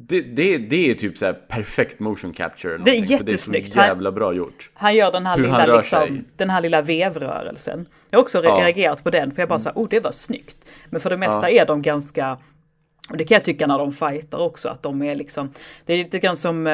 [0.00, 2.78] Det, det, det är typ så här perfekt motion capture.
[2.78, 3.72] Det är för Det är jättesnyggt.
[3.72, 4.70] så jävla bra gjort.
[4.74, 7.86] Han gör den här, Hur lilla, liksom, den här lilla vevrörelsen.
[8.10, 8.50] Jag har också Ja.
[8.50, 10.56] reagerat på den för jag bara såhär, oh det var snyggt.
[10.90, 12.38] Men för det mesta är de ganska,
[13.10, 15.52] och det kan jag tycka när de fightar också, att de är liksom,
[15.86, 16.66] det är lite grann som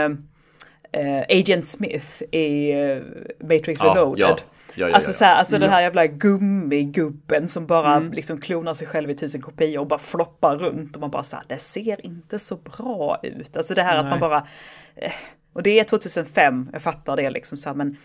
[0.94, 2.98] eh, Agent Smith i eh,
[3.40, 4.18] Matrix Ja, Reloaded.
[4.20, 4.36] ja,
[4.74, 8.12] ja, alltså så här, alltså den här jävla gummigubben som bara Mm.
[8.12, 11.44] liksom klonar sig själv i tusen kopior och bara floppar runt och man bara såhär,
[11.48, 13.56] det ser inte så bra ut.
[13.56, 14.20] Alltså det här att man Nej.
[14.20, 14.46] bara,
[14.96, 15.12] eh,
[15.52, 17.96] och det är 2005, jag fattar det liksom så här, men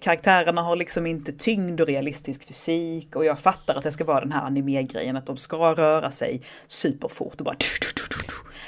[0.00, 4.20] karaktärerna har liksom inte tyngd och realistisk fysik och jag fattar att det ska vara
[4.20, 7.56] den här anime-grejen att de ska röra sig superfort och bara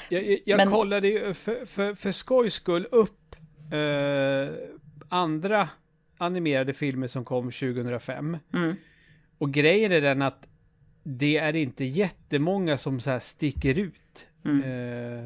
[0.09, 3.26] Jag, jag, jag Men- kollade ju för, för, för skojs skull upp
[3.71, 4.53] eh,
[5.09, 5.69] andra
[6.17, 8.37] animerade filmer som kom 2005.
[8.53, 8.75] Mm.
[9.37, 10.47] Och grejen är den att
[11.03, 14.27] det är inte jättemånga som så här sticker ut.
[14.45, 14.63] Mm.
[14.63, 15.23] Eh,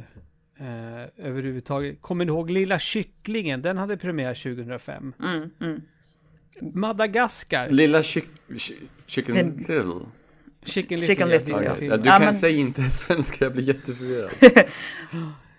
[0.67, 2.01] eh, överhuvudtaget.
[2.01, 3.62] Kommer ni ihåg Lilla Kycklingen?
[3.62, 5.13] Den hade premiär 2005.
[5.23, 5.82] Mm, mm.
[6.73, 7.69] Madagaskar.
[7.69, 8.23] Lilla chi-
[9.06, 9.75] Chicken Den- Little.
[10.65, 11.15] Chicken Little.
[11.15, 14.32] Chicken ja, Little, Ja, ja, du Ja, kan men- säga inte svenska, jag blir jätteförvirrad.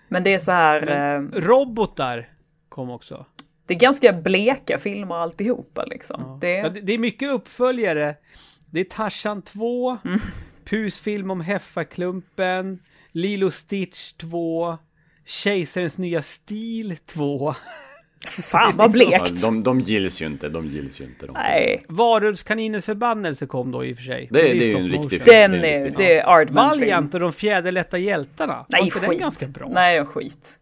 [0.07, 2.29] Men det är så här, eh, Robotar
[2.73, 3.25] kom också.
[3.65, 6.21] det är ganska bleka filmer alltihopa liksom.
[6.25, 6.37] Ja.
[6.41, 8.15] Det, Ja, det, det är mycket uppföljare.
[8.65, 10.19] Det är Tarzan 2, Mm.
[10.65, 12.79] Pus film om Heffaklumpen,
[13.11, 14.77] Lilo Stitch 2,
[15.25, 17.55] Kejsarens nya stil 2,
[18.43, 19.41] fan vad Ja, blekt!
[19.41, 21.25] de, de gills ju inte, de gills ju inte.
[21.25, 21.33] De.
[21.33, 24.27] Nej, Varulvskaninens förbannelse kom då i och för sig.
[24.31, 25.23] Det, Men det är ju en riktig film.
[25.25, 26.79] den det är en är, det är Aardman-film.
[26.79, 28.53] Valiant och de fjäderlätta hjältarna.
[28.55, 29.19] Var Nej, inte den skit.
[29.19, 29.67] ganska bra?
[29.71, 30.59] Nej, den skit.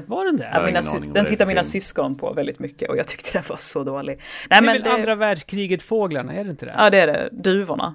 [0.00, 0.50] Var den det?
[0.52, 3.42] Ja, mina den det är tittar mina syskon på väldigt mycket och jag tyckte den
[3.48, 4.18] var så dålig.
[4.18, 6.74] det Nej är men väl det, andra världskriget-fåglarna, är det inte det?
[6.78, 7.94] ja det är det, duvorna.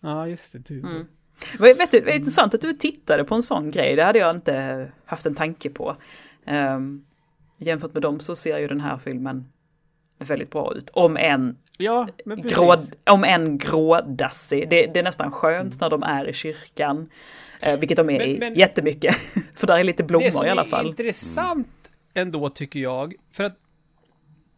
[0.00, 0.58] Ja, just det.
[0.58, 0.80] Du.
[0.80, 1.06] Mm.
[1.58, 4.36] Vet du, det är intressant att du tittade på en sån grej, det hade jag
[4.36, 5.96] inte haft en tanke på.
[6.46, 7.04] Um,
[7.58, 9.48] jämfört med dem så ser ju den här filmen
[10.18, 10.90] väldigt bra ut.
[10.92, 12.76] Om en, Ja, grå,
[13.10, 14.70] om en grådassig.
[14.70, 17.10] Det, det är nästan skönt när de är i kyrkan.
[17.60, 19.16] Eh, vilket de är Men- i men- jättemycket.
[19.54, 20.86] För där är lite det blommor som i alla är fall.
[20.86, 21.68] intressant
[22.14, 23.56] ändå tycker jag, för att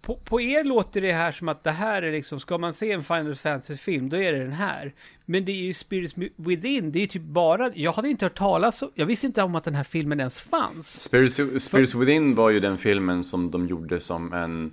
[0.02, 2.92] på, på er låter det här som att det här är liksom, ska man se
[2.92, 4.92] en Final Fantasy-film, då är det den här.
[5.26, 8.38] Men det är ju Spirits Within, det är ju typ bara, jag hade inte hört
[8.38, 11.00] talas om, jag visste inte om att den här filmen ens fanns.
[11.02, 14.72] Spirits, Spirits Within var ju den filmen som de gjorde som en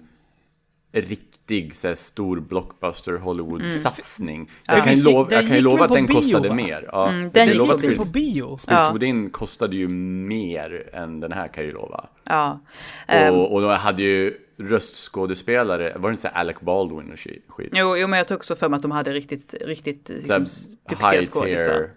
[0.91, 4.49] riktig så här, stor blockbuster Hollywood-satsning.
[4.65, 4.83] Jag, Mm.
[4.85, 6.55] kan ju Den lova, jag kan ju lova att den bio, kostade va?
[6.55, 6.89] mer.
[6.91, 8.57] Ja, Mm, jag den kan gick lova på bio.
[8.67, 8.91] Ja.
[8.93, 12.05] Within kostade ju mer än den här kan jag ju lova.
[12.23, 12.59] Ja.
[13.07, 17.69] Ehm, Och, och de hade ju röstskådespelare, var det inte så Alec Baldwin och skit?
[17.73, 20.45] Jo, jo, men jag tog också för mig att de hade riktigt, riktigt liksom,
[20.89, 21.89] duktiga skådisar.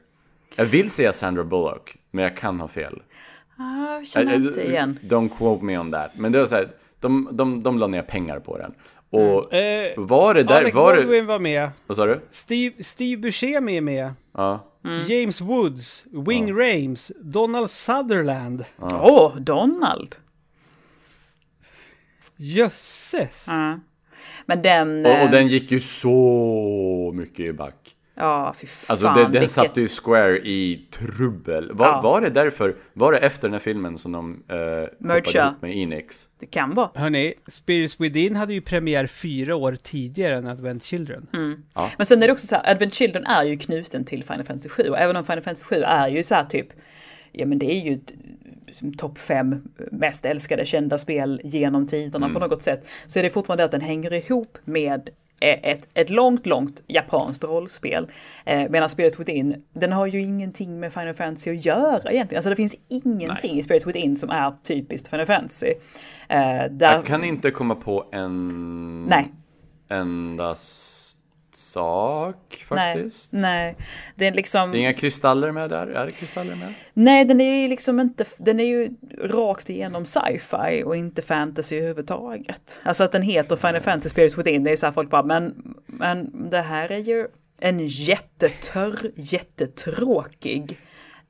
[0.56, 3.02] Jag vill säga Sandra Bullock, men jag kan ha fel.
[3.56, 4.98] Ah, jag känner inte igen.
[5.02, 6.10] Don't quote me on that.
[6.16, 6.68] Men det var så här,
[7.00, 8.74] de, de, de la ner pengar på den.
[9.10, 12.20] Och Eh, var det där, Alec var Baldwin var med, vad sa du?
[12.30, 14.66] Steve, Steve Buscemi är med, Ja.
[15.08, 18.64] James Woods, Wing Rames, Donald Sutherland.
[18.80, 20.16] Åh, Donald!
[22.36, 23.44] Jösses!
[23.48, 23.78] Ja.
[24.46, 25.06] Men den...
[25.06, 27.96] Och, och eh, den gick ju så mycket i back.
[28.20, 28.92] Ja, fy fan.
[28.92, 31.72] Alltså den, den vilket- satte ju Square i trubbel.
[31.72, 32.00] Var, Ja.
[32.00, 34.36] var det därför, var det efter den här filmen som de uh,
[35.08, 36.28] hoppade ihop med Enix?
[36.40, 36.90] Det kan vara.
[36.94, 41.26] Hörni, Spirits Within hade ju premiär fyra år tidigare än Advent Children.
[41.32, 41.62] Mm.
[41.96, 44.68] Men sen är det också så här, Advent Children är ju knuten till Final Fantasy
[44.68, 46.66] 7 och även om Final Fantasy 7 är ju så här typ,
[47.32, 47.98] ja men det är ju
[48.98, 52.40] topp fem mest älskade kända spel genom tiderna Mm.
[52.40, 52.86] på något sätt.
[53.06, 55.04] Så är det fortfarande att den hänger ihop med eh,
[55.40, 58.08] ett, ett långt, långt japanskt rollspel.
[58.44, 62.38] Eh, medan Spirits Within, den har ju ingenting med Final Fantasy att göra egentligen.
[62.38, 65.66] Alltså det finns ingenting i Spirits Within som är typiskt Final Fantasy.
[66.28, 66.38] Eh,
[66.70, 69.28] där, Jag kan inte komma på en Nej.
[69.90, 71.09] enda s-
[71.56, 73.32] sak nej, faktiskt.
[73.32, 73.76] nej.
[74.16, 74.70] Det är liksom...
[74.72, 76.74] Det är inga kristaller med där, är det kristaller med?
[76.94, 78.90] Nej, den är ju liksom inte, den är ju
[79.22, 82.80] rakt igenom sci-fi och inte fantasy överhuvudtaget.
[82.82, 85.74] Alltså att den heter Final Fantasy Spirits Within, det är så här folk bara, men,
[85.86, 87.26] men det här är ju
[87.60, 90.78] en jättetörr, jättetråkig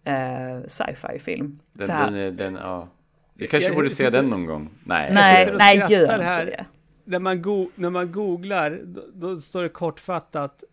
[0.04, 1.58] eh, sci-fi film.
[1.72, 2.04] Den, så här.
[2.04, 2.88] den, är- den, ja.
[3.34, 4.70] Vi kanske Jag borde se den någon gång.
[4.84, 5.10] Nej.
[5.14, 6.64] nej, nej, gör inte det.
[7.10, 10.64] När, man go när man googlar, då, då står det kortfattat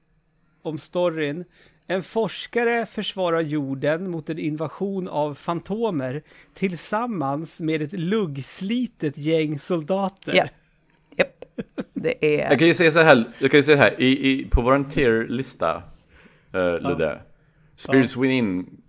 [0.62, 1.46] om storyn.
[1.88, 6.24] En forskare försvarar jorden mot en invasion av fantomer
[6.54, 10.34] tillsammans med ett luggslitet gäng soldater.
[10.36, 10.48] Ja.
[11.18, 11.46] Japp.
[11.94, 12.50] Det är...
[12.50, 14.90] Jag kan ju säga så här, jag kan ju säga här, i, i, på våran
[14.90, 15.84] tier-lista,
[16.56, 17.22] uh, Ludde,
[17.76, 18.22] Spirits ja.
[18.22, 18.82] Within,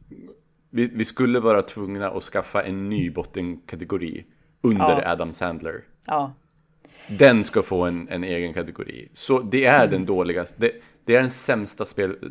[0.71, 4.25] vi, vi, skulle vara tvungna att skaffa en ny bottenkategori
[4.63, 5.13] under ja.
[5.13, 5.85] Adam Sandler.
[6.07, 6.35] Ja.
[7.07, 9.09] Den ska få en, en egen kategori.
[9.13, 9.91] Så det är mm.
[9.91, 10.73] den dåligaste, det,
[11.05, 11.85] det, är den sämsta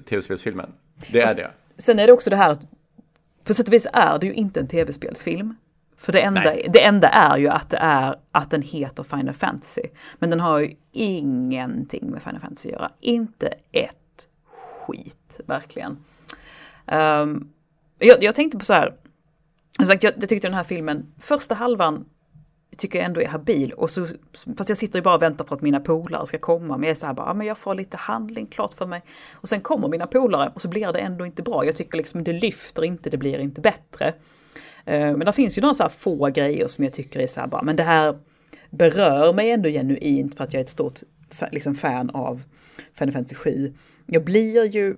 [0.06, 0.70] tv-spelsfilmen.
[1.12, 1.52] Det är det.
[1.78, 2.68] Sen är det också det här att
[3.44, 5.56] på sätt och vis är det ju inte en tv-spelsfilm.
[5.98, 9.82] För det enda, det enda är ju att det är att den heter Final Fantasy.
[10.20, 12.92] Men den har ju ingenting med Final Fantasy att göra.
[13.00, 14.28] Inte ett
[14.82, 15.98] skit, verkligen.
[16.86, 17.50] Um,
[18.00, 18.96] jag, jag, tänkte på så här.
[19.78, 22.06] Jag, jag tyckte den här filmen, första halvan
[22.78, 23.72] tycker jag ändå är habil.
[23.72, 24.08] Och så,
[24.58, 26.78] fast jag sitter ju bara och väntar på att mina polare ska komma.
[26.78, 29.02] Men jag är så här bara, ja, men jag får lite handling klart för mig.
[29.34, 31.66] Och sen kommer mina polare och så blir det ändå inte bra.
[31.66, 34.08] Jag tycker liksom det lyfter inte, det blir inte bättre.
[34.86, 37.40] Eh, men det finns ju några så här få grejer som jag tycker är så
[37.40, 38.20] här bara, men det här
[38.70, 41.00] berör mig ändå genuint för att jag är ett stort
[41.52, 42.44] liksom, fan av
[42.94, 43.74] Final Fantasy 7.
[44.06, 44.96] Jag blir ju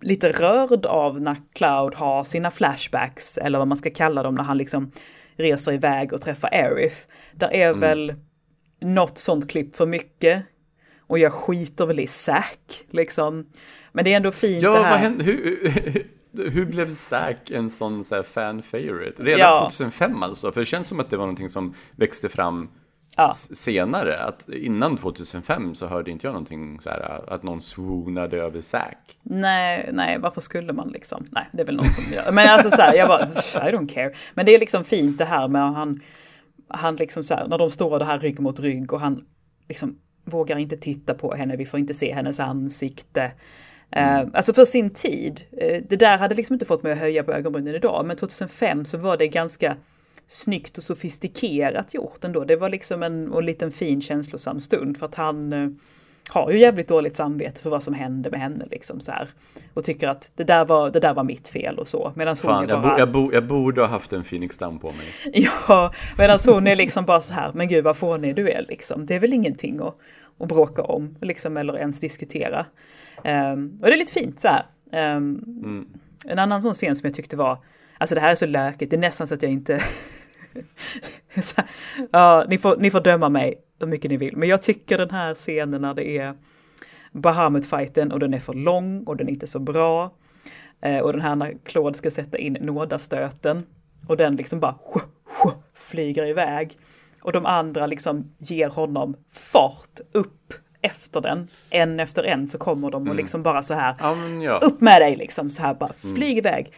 [0.00, 4.42] lite rörd av när Cloud har sina flashbacks, eller vad man ska kalla dem, när
[4.42, 4.92] han liksom
[5.40, 6.96] reser iväg och träffar Aerith.
[7.34, 7.80] Där är mm.
[7.80, 8.14] väl
[8.80, 10.44] något sånt klipp för mycket.
[11.00, 13.46] Och jag skiter väl i Zack, liksom.
[13.92, 14.90] Men det är ändå fint ja, det här.
[14.90, 15.24] Vad hände?
[15.24, 16.04] Hur,
[16.50, 19.22] hur blev Zack en sån så fan favorite?
[19.22, 19.60] Redan ja.
[19.60, 20.52] 2005 alltså?
[20.52, 22.68] För det känns som att det var någonting som växte fram
[23.16, 23.32] ja.
[23.32, 24.18] senare.
[24.18, 29.18] Att innan 2005 så hörde inte jag någonting så här att någon swoonade över Zack.
[29.22, 31.24] Nej, nej, varför skulle man liksom?
[31.30, 32.32] Nej, det är väl någon som gör.
[32.32, 33.24] Men alltså så här, jag bara,
[33.68, 34.14] I don't care.
[34.34, 36.00] Men det är liksom fint det här med han,
[36.68, 39.24] han liksom så här, när de står det här rygg mot rygg och han
[39.68, 43.32] liksom vågar inte titta på henne, vi får inte se hennes ansikte.
[43.90, 44.26] Mm.
[44.26, 47.24] Uh, alltså för sin tid, uh, det där hade liksom inte fått mig att höja
[47.24, 49.76] på ögonbrynen idag, men 2005 så var det ganska
[50.30, 52.44] snyggt och sofistikerat gjort ändå.
[52.44, 55.70] Det var liksom en, en liten fin känslosam stund för att han uh,
[56.28, 59.28] har ju jävligt dåligt samvete för vad som hände med henne liksom så här.
[59.74, 62.12] Och tycker att det där var, det där var mitt fel och så.
[62.16, 62.92] Medan hon Fan, jag, bara...
[62.92, 65.06] bo, jag, bo, jag borde ha haft en Phoenix Down på mig.
[65.68, 69.06] Ja, medan hon är liksom bara så här, men gud vad fånig du är liksom.
[69.06, 69.96] Det är väl ingenting att,
[70.38, 72.66] att bråka om liksom eller ens diskutera.
[73.24, 74.66] Um, och det är lite fint så här.
[75.16, 75.86] Um, mm.
[76.24, 77.58] En annan sån scen som jag tyckte var,
[77.98, 79.82] alltså det här är så lökigt, det är nästan så att jag inte
[82.10, 85.10] ja, ni, får, ni får döma mig hur mycket ni vill, men jag tycker den
[85.10, 86.34] här scenen när det är
[87.12, 90.14] Bahamut-fighten och den är för lång och den är inte så bra.
[90.82, 93.66] Eh, och den här när Claude ska sätta in nådastöten
[94.06, 94.78] och den liksom bara
[95.74, 96.78] flyger iväg.
[97.22, 101.48] Och de andra liksom ger honom fart upp efter den.
[101.70, 103.16] En efter en så kommer de och mm.
[103.16, 104.12] liksom bara så här.
[104.12, 104.58] Um, ja.
[104.62, 105.92] Upp med dig liksom så här bara.
[105.92, 106.38] Flyg mm.
[106.38, 106.72] iväg.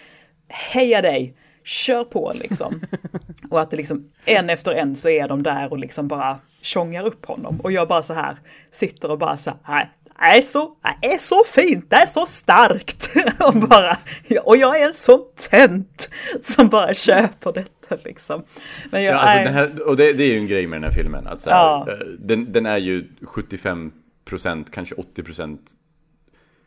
[0.48, 1.36] Heja dig.
[1.64, 2.80] Kör på liksom.
[3.50, 7.04] och att det liksom en efter en så är de där och liksom bara tjongar
[7.06, 7.60] upp honom.
[7.60, 8.36] Och jag bara så här
[8.70, 9.92] sitter och bara så här.
[10.18, 13.10] Det är så, det är så fint, det är så starkt.
[13.40, 13.96] och, bara,
[14.42, 16.10] och jag är en sån tönt
[16.40, 18.42] som bara köper detta liksom.
[18.90, 19.52] Men jag, ja, alltså är...
[19.52, 21.26] här, och det, det, är ju en grej med den här filmen.
[21.26, 21.86] Alltså, ja.
[21.88, 23.92] Eh, den, den är ju 75
[24.24, 25.72] procent, kanske 80 procent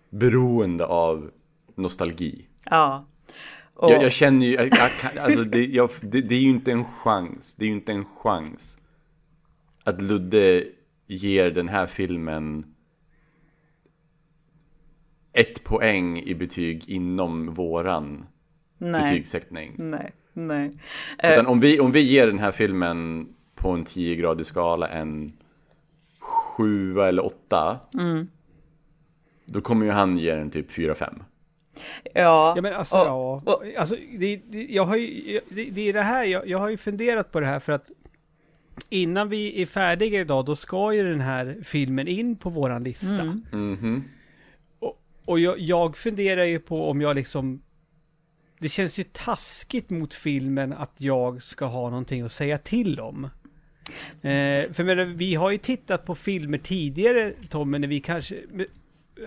[0.09, 1.31] beroende av
[1.75, 2.47] nostalgi.
[2.63, 3.05] Ja.
[3.75, 3.91] Och...
[3.91, 6.85] Jag, jag, känner ju, jag, jag alltså det, jag, det, det, är ju inte en
[6.85, 8.77] chans, det är ju inte en chans
[9.83, 10.63] att Ludde
[11.07, 12.65] ger den här filmen
[15.33, 18.25] ett poäng i betyg inom våran
[18.77, 19.01] nej.
[19.01, 19.75] betygssättning.
[19.77, 20.71] Nej, nej.
[21.23, 25.33] Utan uh, om, vi, om vi ger den här filmen på en 10-gradig skala en
[26.19, 28.27] 7 eller 8 mm.
[29.45, 31.21] Då kommer ju han ge den typ 4-5.
[32.13, 32.53] Ja.
[32.55, 33.41] Ja men alltså, och, ja.
[33.45, 36.69] Och, alltså det, det, jag har ju, det, det är det här, jag, jag har
[36.69, 37.85] ju funderat på det här för att
[38.89, 43.21] innan vi är färdiga idag, då ska ju den här filmen in på våran lista.
[43.21, 43.45] Mm.
[43.53, 44.01] Mm -hmm.
[44.79, 47.61] Och, och jag, jag funderar ju på om jag liksom
[48.59, 53.29] det känns ju taskigt mot filmen att jag ska ha någonting att säga till om.
[54.21, 58.35] Eh, för men, vi har ju tittat på filmer tidigare, Tommy, när vi kanske...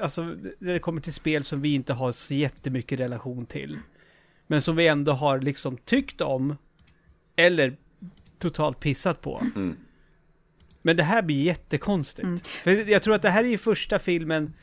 [0.02, 0.22] Alltså,
[0.58, 3.78] när det kommer till spel som vi inte har så jättemycket relation till.
[4.46, 6.56] Men som vi ändå har liksom tyckt om.
[7.36, 7.76] Eller
[8.38, 9.42] totalt pissat på.
[9.56, 9.76] Mm.
[10.82, 12.24] Men det här blir jättekonstigt.
[12.24, 12.38] Mm.
[12.38, 14.54] För jag tror att det här är ju första filmen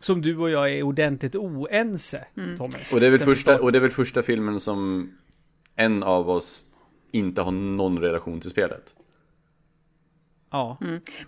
[0.00, 2.56] som du och jag är ordentligt oense, mm.
[2.56, 2.74] Tommy.
[2.92, 5.10] Och det, är väl första, och det är väl första filmen som
[5.76, 6.64] en av oss
[7.12, 8.94] inte har någon relation till spelet.
[10.50, 10.76] Ja.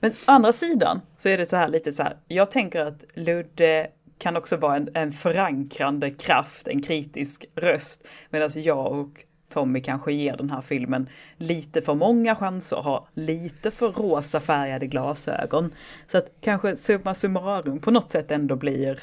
[0.00, 2.16] Men å andra sidan så är det så här lite så här.
[2.28, 3.86] Jag tänker att Ludde
[4.18, 8.08] kan också vara en, en förankrande kraft, en kritisk röst.
[8.30, 13.70] Medan jag och Tommy kanske ger den här filmen lite för många chanser, har lite
[13.70, 15.74] för rosa färgade glasögon.
[16.06, 18.98] Så att kanske summa summarum på något sätt ändå blir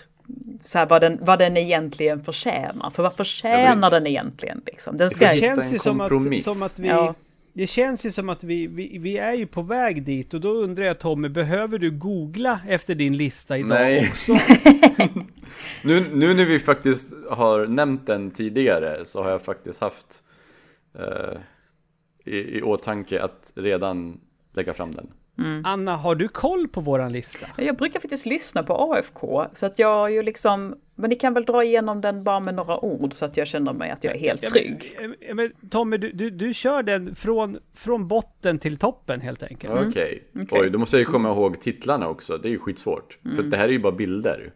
[0.63, 2.89] så här vad den, vad den egentligen förtjänar.
[2.89, 4.61] För vad förtjänar den egentligen?
[4.65, 4.97] Liksom?
[4.97, 6.87] Den ska Det känns ju som att, som att vi...
[6.87, 7.15] Ja.
[7.57, 10.49] Det känns ju som att vi, vi, vi är ju på väg dit och då
[10.49, 14.09] undrar jag Tommy, behöver du googla efter din lista idag Nej.
[14.09, 14.31] också?
[15.83, 20.23] Nu, nu när vi faktiskt har nämnt den tidigare så har jag faktiskt haft
[20.99, 21.37] eh,
[22.25, 24.19] i, i åtanke att redan
[24.53, 25.07] lägga fram den.
[25.63, 27.47] Anna, har du koll på våran lista?
[27.57, 31.33] Jag brukar faktiskt lyssna på AFK, så att jag är ju liksom, men ni kan
[31.33, 34.15] väl dra igenom den bara med några ord så att jag känner mig att jag
[34.15, 34.97] är helt trygg.
[35.27, 39.73] Ja, men Tommy, du, du, du kör den från, från botten till toppen helt enkelt.
[39.73, 40.59] Okej, Okej.
[40.61, 43.19] oj då måste jag ju komma ihåg titlarna också, det är ju skitsvårt.
[43.35, 44.53] För att det här är ju bara bilder.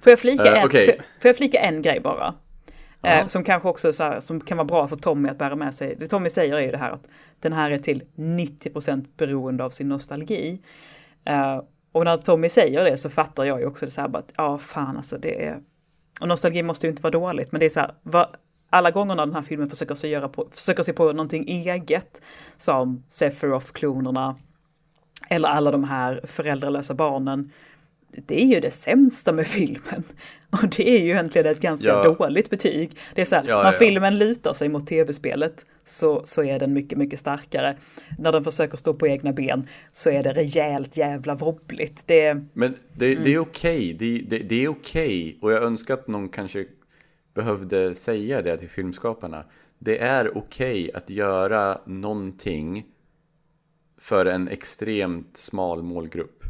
[0.00, 0.86] Får jag flika, Eh, en, får,
[1.20, 2.34] får jag flika en grej bara?
[3.00, 3.10] Ja.
[3.10, 5.74] Eh, som kanske också så här, som kan vara bra för Tommy att bära med
[5.74, 5.96] sig.
[5.98, 7.08] Det Tommy säger är ju det här att
[7.44, 10.60] den här är till 90% beroende av sin nostalgi.
[11.30, 14.18] Uh, och när Tommy säger det så fattar jag ju också det så här bara
[14.18, 15.60] att ja fan alltså det är...
[16.20, 18.26] Och nostalgi måste ju inte vara dåligt men det är så här, vad,
[18.70, 22.22] alla gånger när den här filmen försöker sig, göra på, försöker sig på någonting eget
[22.56, 24.36] som Sephiroth-klonerna
[25.28, 27.52] eller alla de här föräldralösa barnen
[28.26, 30.02] det är ju det sämsta med filmen.
[30.50, 32.02] Och det är ju egentligen ett ganska Ja.
[32.18, 32.90] dåligt betyg.
[33.14, 33.72] Det är så här, Ja, när ja.
[33.72, 37.76] filmen lutar sig mot tv-spelet så, så är den mycket, mycket starkare.
[38.18, 42.02] När den försöker stå på egna ben så är det rejält jävla wobbligt.
[42.06, 45.38] Det, Men det, det är okej, det, det, det är okej.
[45.42, 46.64] Och jag önskar att någon kanske
[47.34, 49.44] behövde säga det till filmskaparna.
[49.78, 52.84] Det är okej att göra någonting
[53.98, 56.42] för en extremt smal målgrupp.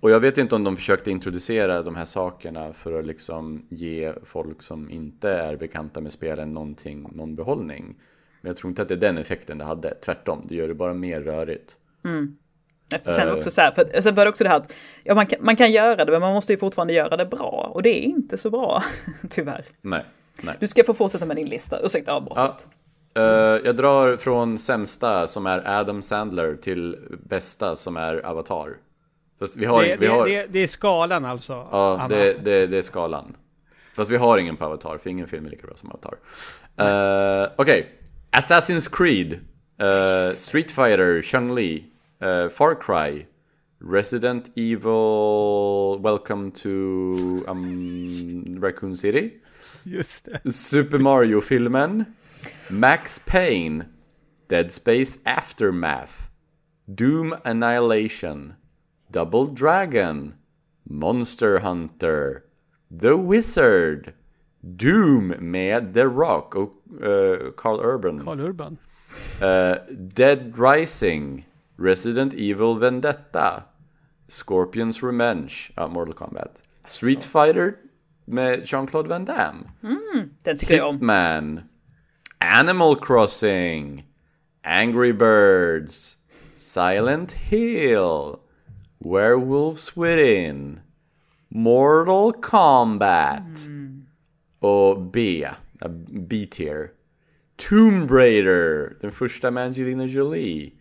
[0.00, 4.12] Och jag vet inte om de försökte introducera de här sakerna för att liksom ge
[4.24, 7.96] folk som inte är bekanta med spelen någonting, någon behållning.
[8.40, 9.94] Men jag tror inte att det är den effekten det hade.
[9.94, 11.76] Tvärtom, det gör det bara mer rörigt.
[13.02, 13.34] sen Eh.
[13.34, 15.56] också så här, för, sen var det också det här att ja, man, kan, man
[15.56, 17.70] kan göra det men man måste ju fortfarande göra det bra.
[17.74, 18.82] Och det är inte så bra,
[19.30, 19.64] tyvärr.
[19.80, 20.04] Nej,
[20.42, 20.56] nej.
[20.60, 22.68] Du ska få fortsätta med din lista, ursäkta avbrottet.
[23.14, 23.22] Eh,
[23.64, 28.76] jag drar från sämsta som är Adam Sandler till bästa som är Avatar.
[29.38, 31.52] Fast vi har, Det, vi det, har, det, det är skalan alltså.
[31.52, 33.36] ja, det, är skalan.
[33.94, 36.14] Fast vi har ingen på Avatar, för ingen film är lika bra som Avatar.
[36.80, 37.98] Uh, Okej,
[38.30, 39.32] Assassin's Creed,
[39.80, 41.84] eh, Street Fighter, Chun-Li,
[42.20, 43.26] eh, Far Cry,
[43.80, 46.68] Resident Evil, Welcome to
[47.48, 49.32] um, Raccoon City.
[49.84, 50.52] Just det.
[50.52, 52.04] Super Mario-filmen,
[52.70, 53.84] Max Payne,
[54.48, 56.12] Dead Space Aftermath,
[56.86, 58.54] Doom Annihilation,
[59.10, 60.34] Double Dragon,
[60.84, 62.44] Monster Hunter,
[62.90, 64.12] The Wizard,
[64.60, 68.78] Doom med The Rock och eh, Carl Urban, Carl Urban.
[69.42, 69.76] Eh,
[70.14, 71.46] Dead Rising,
[71.76, 73.62] Resident Evil Vendetta,
[74.28, 77.76] Scorpions Revenge, ja, Mortal Kombat, Street Fighter
[78.24, 79.64] med Jean-Claude Van Damme.
[80.42, 80.94] Den tycker jag om.
[80.94, 81.60] Hitman,
[82.38, 84.04] Animal Crossing,
[84.62, 86.16] Angry Birds,
[86.56, 88.36] Silent Hill,
[88.98, 90.80] Werewolves Within,
[91.48, 93.58] Mortal Kombat
[94.58, 95.48] och B,
[96.08, 96.90] B-tier.
[97.56, 100.72] Tomb Raider, den första med Angelina Jolie.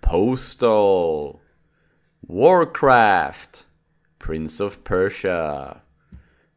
[0.00, 1.36] Postal,
[2.20, 3.68] Warcraft,
[4.18, 5.76] Prince of Persia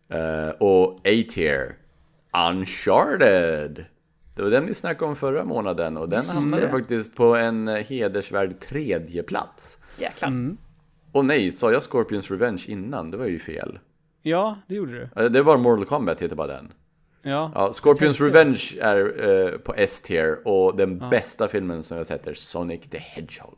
[0.09, 1.75] eh, och A-tier,
[2.49, 3.85] Uncharted.
[4.35, 8.59] Det var den vi snackade om förra månaden och den hamnade faktiskt på en hedersvärd
[8.59, 9.77] tredje plats.
[9.97, 10.29] Jäklar.
[11.11, 13.11] Och nej, sa jag Scorpions Revenge innan?
[13.11, 13.79] Det var ju fel.
[14.21, 15.21] Ja, det gjorde du.
[15.23, 16.73] Eh, Det var Mortal Kombat heter bara den.
[17.21, 17.51] Ja.
[17.55, 22.33] Ja, Scorpions Revenge är eh, på S-tier och den bästa filmen som jag sett är
[22.33, 23.57] Sonic the Hedgehog.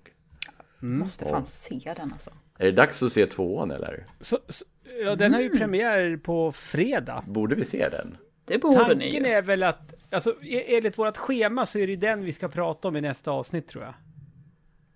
[0.80, 2.30] Måste fan se den alltså.
[2.58, 4.06] Är det dags att se tvåan eller?
[4.20, 4.66] Så, så,
[5.04, 7.24] ja, den har ju premiär på fredag.
[7.28, 8.18] Borde vi se den?
[8.46, 11.96] Det borde ni Tanken är väl att, alltså e- enligt vårt schema så är det
[11.96, 13.94] den vi ska prata om i nästa avsnitt tror jag.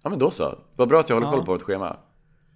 [0.02, 0.60] Ja men då så.
[0.76, 1.32] Vad bra att jag håller Ja.
[1.32, 1.98] koll på vårt schema.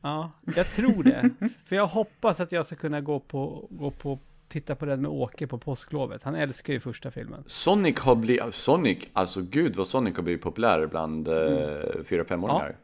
[0.02, 1.30] Ja, jag tror det.
[1.66, 5.12] För jag hoppas att jag ska kunna gå på, gå på, titta på den med
[5.12, 6.24] Åke på påsklovet.
[6.24, 7.43] Han älskar ju första filmen.
[7.47, 12.78] Sonic har blivit, Sonic, alltså gud vad Sonic har blivit populär bland eh, 4-5-åringar.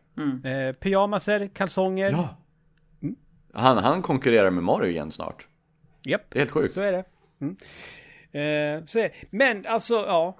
[0.44, 2.12] Eh, pyjamaser, kalsonger.
[2.12, 2.30] Ja.
[3.54, 5.48] Han, han konkurrerar med Mario igen snart.
[6.06, 6.74] Japp, Det är helt sjukt.
[6.74, 7.04] så är det.
[7.40, 7.58] Mm.
[8.32, 9.12] Eh, så är det.
[9.30, 10.38] Men alltså, ja.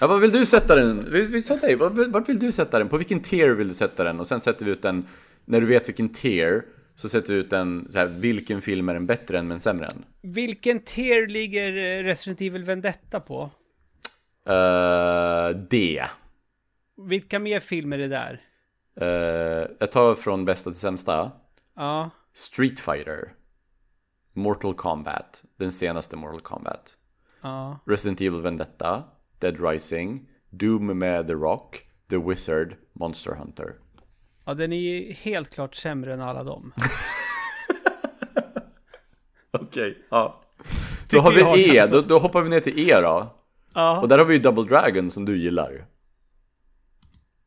[0.00, 1.12] Ja, vad vill du sätta den?
[1.12, 1.74] Vi, vi dig.
[1.74, 2.88] Vart, vill du sätta den?
[2.88, 4.20] På vilken tier vill du sätta den?
[4.20, 5.06] Och sen sätter vi ut den,
[5.44, 6.64] när du vet vilken tier,
[6.94, 9.86] så sätter vi ut den, så här, vilken film är den bättre än men sämre
[9.86, 10.04] än?
[10.22, 13.50] Vilken tier ligger eh, Resident Evil Vendetta på?
[14.48, 16.04] Uh, D.
[17.08, 18.40] Vilka mer filmer är där?
[19.00, 21.32] Uh, jag tar från bästa till sämsta.
[21.76, 22.10] Ja.
[22.32, 23.32] Street Fighter.
[24.32, 25.44] Mortal Kombat.
[25.56, 26.96] Den senaste Mortal Kombat.
[27.40, 27.78] Ja.
[27.86, 29.04] Resident Evil Vendetta.
[29.38, 30.28] Dead Rising.
[30.50, 31.84] Doom med The Rock.
[32.10, 32.76] The Wizard.
[32.92, 33.74] Monster Hunter.
[34.44, 36.72] Ja, den är ju helt klart sämre än alla dem.
[39.50, 40.40] Okej, okay, ja.
[41.08, 42.00] Tycker Då har vi E, alltså.
[42.00, 43.34] då, då hoppar vi ner till E då.
[43.74, 44.00] Ja.
[44.00, 45.86] Och där har vi ju Double Dragon som du gillar.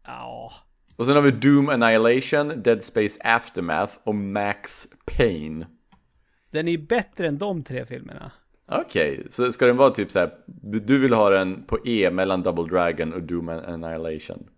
[0.05, 0.51] Ja.
[0.95, 5.67] Och sen har vi Doom Annihilation, Dead Space Aftermath och Max Payne.
[6.51, 8.31] Den är ju bättre än de tre filmerna.
[8.71, 10.33] Okej, så ska den vara typ så här,
[10.85, 14.49] du vill ha den på E mellan Double Dragon och Doom Annihilation?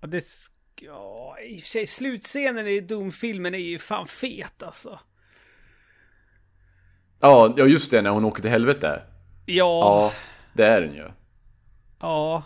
[0.00, 0.18] Ja, det...
[0.18, 5.00] sk- Ja, i och för sig slutscenen i Doom-filmen är ju fan fet alltså.
[7.20, 9.02] Ja, ja just det, när hon åker till helvete.
[9.46, 9.64] Ja.
[9.80, 10.12] Ja,
[10.54, 11.04] det är den ju.
[12.00, 12.42] Ja.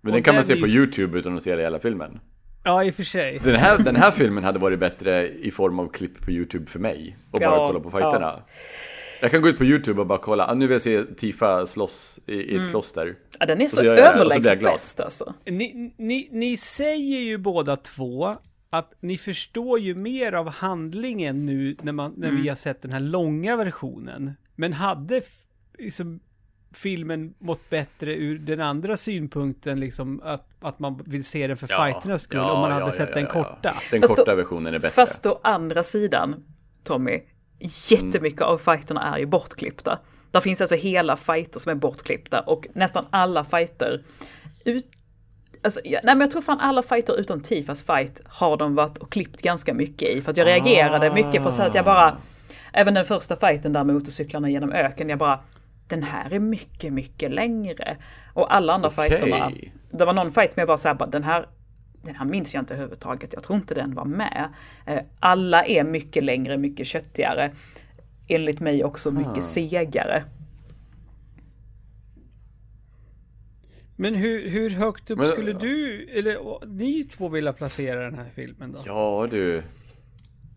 [0.00, 2.20] Men Och den kan man den se på YouTube utan att se hela filmen.
[2.64, 3.38] Ja, i och för sig.
[3.44, 6.78] Den här, den här filmen hade varit bättre i form av klipp på YouTube för
[6.78, 7.16] mig.
[7.30, 8.42] Och bara Ja, kolla på fighterna.
[9.24, 11.66] Jag kan gå ut på YouTube och bara kolla, ah, nu vill jag se Tifa
[11.66, 12.68] slåss i, i ett Mm.
[12.70, 13.16] kloster.
[13.38, 15.34] Ja, den är så så överlägset bäst alltså.
[15.44, 18.36] Ni, ni, ni säger ju båda två
[18.70, 22.92] att ni förstår ju mer av handlingen nu när, man, när vi har sett den
[22.92, 24.32] här långa versionen.
[24.56, 25.22] Men hade
[25.78, 26.20] liksom,
[26.74, 31.66] filmen mått bättre ur den andra synpunkten, liksom att, att man vill se den för
[31.66, 33.74] fighternas skull, om man hade sett den korta?
[33.90, 34.90] Den Fast korta då- versionen är bättre.
[34.90, 36.44] Fast å andra sidan,
[36.84, 37.20] Tommy,
[37.58, 39.98] jättemycket av fighterna är ju bortklippta.
[40.30, 44.02] Där finns alltså hela fighter som är bortklippta och nästan alla fighter
[44.64, 44.90] ut,
[45.62, 48.98] Alltså, ja, nej men jag tror fan alla fighter utom Tifas fight har de varit
[48.98, 50.22] och klippt ganska mycket i.
[50.22, 52.16] För att jag reagerade mycket på så att jag bara,
[52.72, 55.40] även den första fighten där med motorcyklarna genom öken, jag bara,
[55.88, 57.96] den här är mycket, mycket längre.
[58.34, 59.08] Och alla andra Okej.
[59.10, 59.52] fighterna,
[59.90, 61.46] det var någon fight som jag bara såhär, den här,
[62.04, 64.48] den här minns jag inte överhuvudtaget, jag tror inte den var med.
[64.86, 67.50] Eh, Alla är mycket längre, mycket köttigare.
[68.28, 70.24] Enligt mig också mycket segare.
[73.96, 78.30] Men hur, hur högt upp Men- skulle du, eller ni två vilja placera den här
[78.34, 78.78] filmen då?
[78.86, 79.62] Ja du.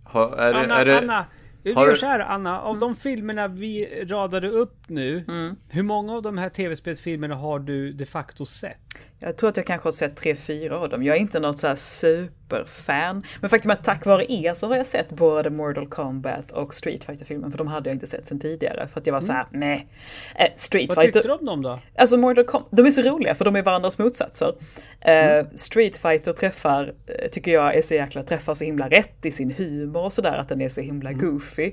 [0.04, 1.26] Ha, är, det- Anna, är det, Anna,
[1.64, 5.24] vi har gör så här Anna, av de filmerna vi radade upp nu,
[5.70, 8.78] hur många av de här tv-spelsfilmerna har du de facto sett?
[9.20, 11.04] Jag tror att jag kanske har sett tre, fyra av dem.
[11.04, 13.26] Jag är inte något så superfan.
[13.42, 16.74] Men faktum är att tack vare er så har jag sett både Mortal Kombat och
[16.74, 17.52] Street Fighter-filmen.
[17.52, 18.88] För de hade jag inte sett sen tidigare.
[18.88, 19.88] För att jag var så här, nej.
[20.36, 21.30] Eh, Street Vad tyckte Fighter.
[21.30, 21.76] du om dem då?
[21.96, 24.54] Alltså Mortal Kombat, de är så roliga för de är varandras motsatser.
[25.02, 29.32] Eh, Street Fighter träffar, eh, tycker jag är så jäkla, träffar så himla rätt i
[29.32, 31.72] sin humor och sådär, att den är så himla goofy.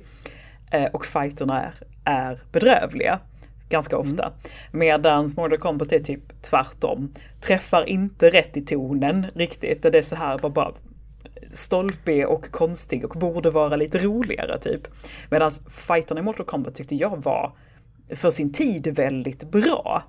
[0.70, 1.74] Eh, och fighterna är,
[2.04, 3.20] är bedrövliga.
[3.68, 4.32] Ganska ofta.
[4.72, 7.14] Medan Mortal Kombat är typ tvärtom.
[7.40, 9.82] Träffar inte rätt i tonen riktigt.
[9.82, 10.72] Det är så här bara, bara
[11.52, 14.82] stolpig och konstig och borde vara lite roligare typ.
[15.30, 15.50] Medan
[15.88, 17.56] fighterna i Mortal Kombat tyckte jag var
[18.10, 20.02] för sin tid väldigt bra.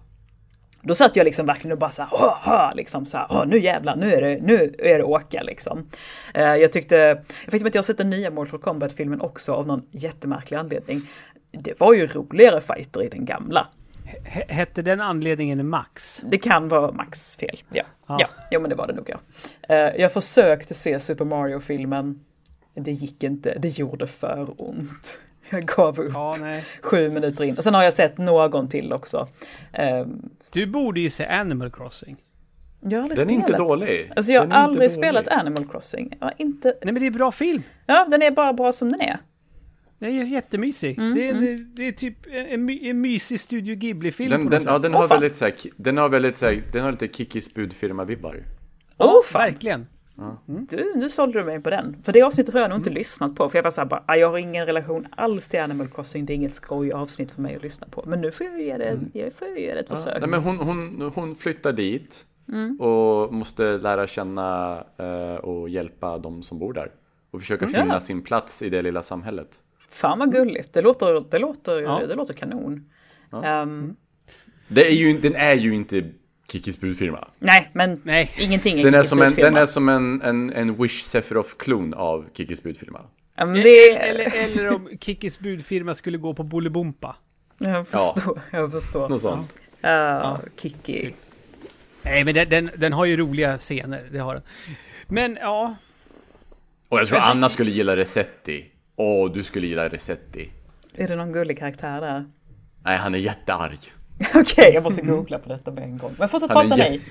[0.82, 3.44] Då satt jag liksom verkligen och bara så här, "Åh, åh", liksom så här, "Åh,
[3.48, 5.90] nu jävlar, nu är det, nu är det åka liksom.
[6.34, 6.96] Eh, jag tyckte,
[7.44, 11.02] jag fick att jag har sett den nya Mortal Kombat-filmen också av någon jättemärklig anledning.
[11.60, 13.68] Det var ju roligare fighter i den gamla.
[14.34, 16.22] H- hette den anledningen Max?
[16.32, 17.62] Det kan vara Max fel.
[17.70, 18.18] Ja, Ja.
[18.20, 18.28] ja.
[18.52, 19.20] ja men det var det nog ja.
[19.76, 22.20] Eh, jag försökte se Super Mario-filmen.
[22.74, 25.20] Det gick inte, det gjorde för ont.
[25.50, 26.64] Jag gav upp Ja, nej.
[26.82, 27.58] sju minuter in.
[27.58, 29.28] Och sen har jag sett någon till också.
[29.74, 30.06] Eh,
[30.54, 32.18] Du borde ju se Animal Crossing.
[32.82, 33.68] jag har aldrig den är inte spelat.
[33.68, 34.12] dålig.
[34.16, 34.92] Alltså jag Den har är inte aldrig dålig.
[34.92, 36.18] spelat Animal Crossing.
[36.20, 36.68] Jag har inte...
[36.84, 37.64] Nej men det är bra film.
[37.86, 39.18] Ja, den är bara bra som den är.
[40.00, 40.98] Den är jättemysig.
[41.00, 44.52] Mm, det, är, det, det är typ en, en mysig Studio Ghibli-film på Den, något
[44.52, 44.70] den, sätt.
[44.72, 45.10] ja, den har fan.
[45.20, 48.44] väldigt så här, den har väldigt så här, den har lite Kikis budfirma-vibbar.
[48.98, 49.42] Ja, Åh, fan.
[49.42, 49.88] verkligen.
[50.46, 51.96] Du, nu sålde du mig på den.
[52.04, 53.50] För det avsnittet har jag nog inte lyssnat på.
[53.50, 56.26] För jag var såhär bara, "Ah, jag har ingen relation alls till Animal Crossing.
[56.26, 58.04] Det är inget skoj avsnitt för mig att lyssna på.
[58.08, 60.18] Men nu får jag ge det, jag får ge det ett försök.
[60.20, 62.82] Nej, men hon, hon, hon flyttar dit Mm.
[62.82, 66.92] och måste lära känna eh, och hjälpa de som bor där.
[67.32, 68.00] Och försöka finna Ja.
[68.00, 69.48] sin plats i det lilla samhället.
[69.96, 70.74] Fan vad gulligt.
[70.74, 72.02] Det låter, det låter, Ja.
[72.08, 72.90] det låter kanon.
[73.44, 73.96] Ehm,
[74.68, 76.10] Det är ju, den är ju inte
[76.52, 77.28] Kikis budfirma.
[77.40, 78.32] nej, men Nej.
[78.40, 81.94] ingenting är Den är Kikis som en, den är som en, en, en Wish Sephiroth-klon
[81.94, 83.02] av Kikis budfirma.
[83.36, 87.16] Ja, men det, Eller, eller om Kikis budfirma skulle gå på Bolibompa.
[87.58, 88.42] jag förstår.
[88.52, 89.10] Jag förstår.
[89.10, 89.58] Något sånt.
[89.86, 91.02] Uh, Kiki.
[91.02, 91.16] typ.
[92.02, 94.44] Nej, men den, den, den har ju roliga scener, det har den.
[95.08, 95.76] Men ja,
[96.90, 98.66] Och jag tror Anna skulle gilla Resetti.
[98.96, 100.50] Åh, du skulle gilla Resetti.
[100.96, 102.26] Är det någon gullig karaktär där?
[102.84, 103.80] Nej, han är jättearg.
[104.36, 106.12] Okej, jag måste googla på detta med en gång.
[106.20, 107.02] Men fortsätt prata ni.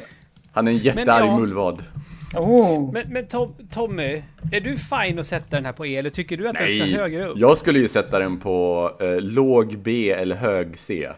[0.52, 1.38] Han är en jättearg ja.
[1.38, 1.82] mullvad.
[2.36, 2.92] Oh.
[2.92, 4.22] men, men Tom, Tommy,
[4.52, 6.78] är du fine att sätta den här på E eller tycker du att den ska
[6.78, 7.38] Nej, högre upp?
[7.38, 11.10] jag skulle ju sätta den på eh, låg B eller hög C.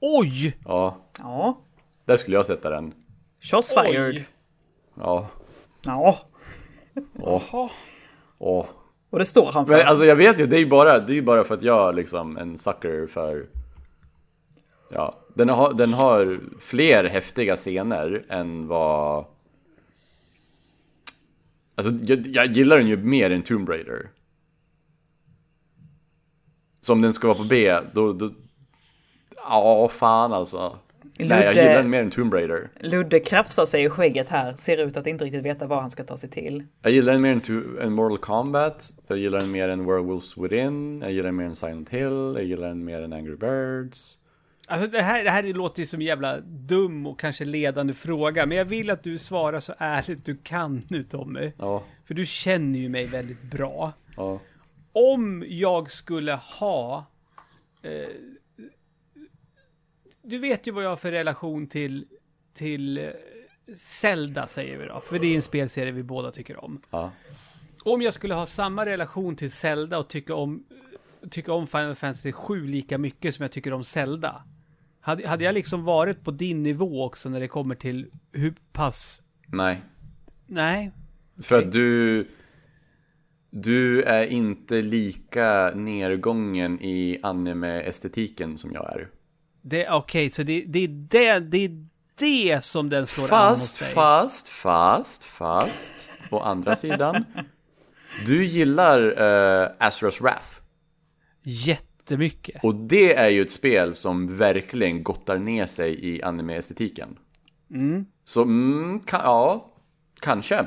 [0.00, 0.56] Oj!
[0.64, 1.60] Ja, Ja,
[2.04, 2.92] där skulle jag sätta den.
[3.50, 4.14] shots fired.
[4.14, 4.26] Oj!
[4.94, 5.28] Ja,
[5.82, 6.18] Ja,
[7.18, 7.68] åh, Jaha.
[8.38, 8.66] åh
[9.10, 9.72] och det står han för.
[9.72, 11.94] Men alltså jag vet ju, det är ju bara, det är bara för att jag
[11.94, 13.46] liksom en sucker för...
[14.90, 19.24] Ja, den har, den har fler häftiga scener än vad...
[21.74, 24.10] Alltså jag, jag gillar den ju mer än Tomb Raider.
[26.80, 28.12] Så om den ska vara på B, då...
[28.12, 28.30] då
[29.36, 30.78] ja, fan alltså.
[31.18, 32.68] Nej, jag Ludde- gillar den mer än Tomb Raider.
[32.80, 36.04] Ludde krafsar sig i skägget här, ser ut att inte riktigt veta vad han ska
[36.04, 36.64] ta sig till.
[36.82, 38.94] Jag gillar den mer än, to- än Mortal Kombat.
[39.06, 41.00] Jag gillar den mer än Werewolves Within.
[41.00, 42.32] Jag gillar den mer än Silent Hill.
[42.36, 44.18] Jag gillar den mer än Angry Birds.
[44.68, 48.46] Alltså det här, det här låter ju som en jävla dum och kanske ledande fråga,
[48.46, 51.52] men jag vill att du svarar så ärligt du kan nu Tommy.
[51.58, 53.92] Ja, För du känner ju mig väldigt bra.
[54.16, 54.40] ja.
[54.92, 57.06] Om jag skulle ha...
[57.82, 57.90] Eh,
[60.26, 62.06] du vet ju vad jag har för relation till,
[62.54, 63.10] till eh,
[63.76, 66.82] Zelda säger vi då, för det är en spelserie vi båda tycker om.
[66.90, 67.12] ja.
[67.84, 70.64] Om jag skulle ha samma relation till Zelda och tycka om,
[71.30, 74.42] tycka om Final Fantasy 7 lika mycket som jag tycker om Zelda.
[75.00, 79.22] Hade, hade jag liksom varit på din nivå också när det kommer till hur pass...
[79.46, 79.82] Nej.
[80.46, 80.92] Nej.
[81.42, 82.26] För att du...
[83.50, 89.08] Du är inte lika nergången i anime-estetiken som jag är.
[89.68, 91.86] Det, Okej, så det, det, är det, det är
[92.18, 93.94] det som den slår an hos Fast, dig.
[93.94, 96.12] fast, fast, fast.
[96.30, 97.24] Å andra sidan.
[98.26, 100.60] Du gillar uh, Asura's Wrath.
[101.42, 102.64] Jättemycket.
[102.64, 107.18] Och det är ju ett spel som verkligen gottar ner sig i anime-estetiken.
[107.70, 108.06] Mm.
[108.24, 109.72] Så mm, ka- ja,
[110.20, 110.66] kanske.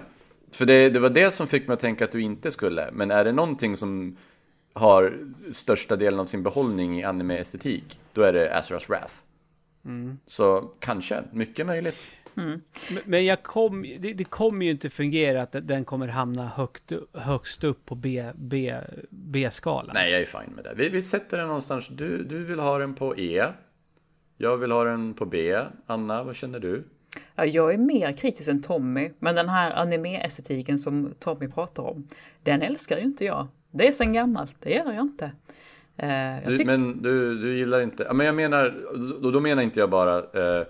[0.52, 2.90] För det, det var det som fick mig att tänka att du inte skulle.
[2.92, 4.18] Men är det någonting som
[4.74, 5.18] har
[5.52, 9.14] största delen av sin behållning i anime-estetik, då är det Asura's Wrath.
[10.26, 12.08] Så kanske, mycket möjligt.
[12.34, 12.62] Men-
[13.06, 17.64] Men jag kom, det, det kommer ju inte fungera att den kommer hamna högt, högst
[17.64, 18.76] upp på B, B,
[19.10, 19.92] B-skalan.
[19.94, 20.74] Nej, jag är fine med det.
[20.76, 21.88] Vi, vi sätter den någonstans.
[21.88, 23.46] Du, du vill ha den på E.
[24.38, 25.60] Jag vill ha den på B.
[25.86, 26.84] Anna, vad känner du?
[27.36, 32.08] Ja, jag är mer kritisk än Tommy, men den här anime-estetiken som Tommy pratar om,
[32.44, 33.48] den älskar ju inte jag.
[33.72, 35.32] Det är sen gammalt, det gör jag inte.
[35.98, 38.14] Eh, jag du men du, du gillar inte...
[38.14, 38.76] Men jag menar...
[39.22, 40.66] Då, då menar inte jag bara eh,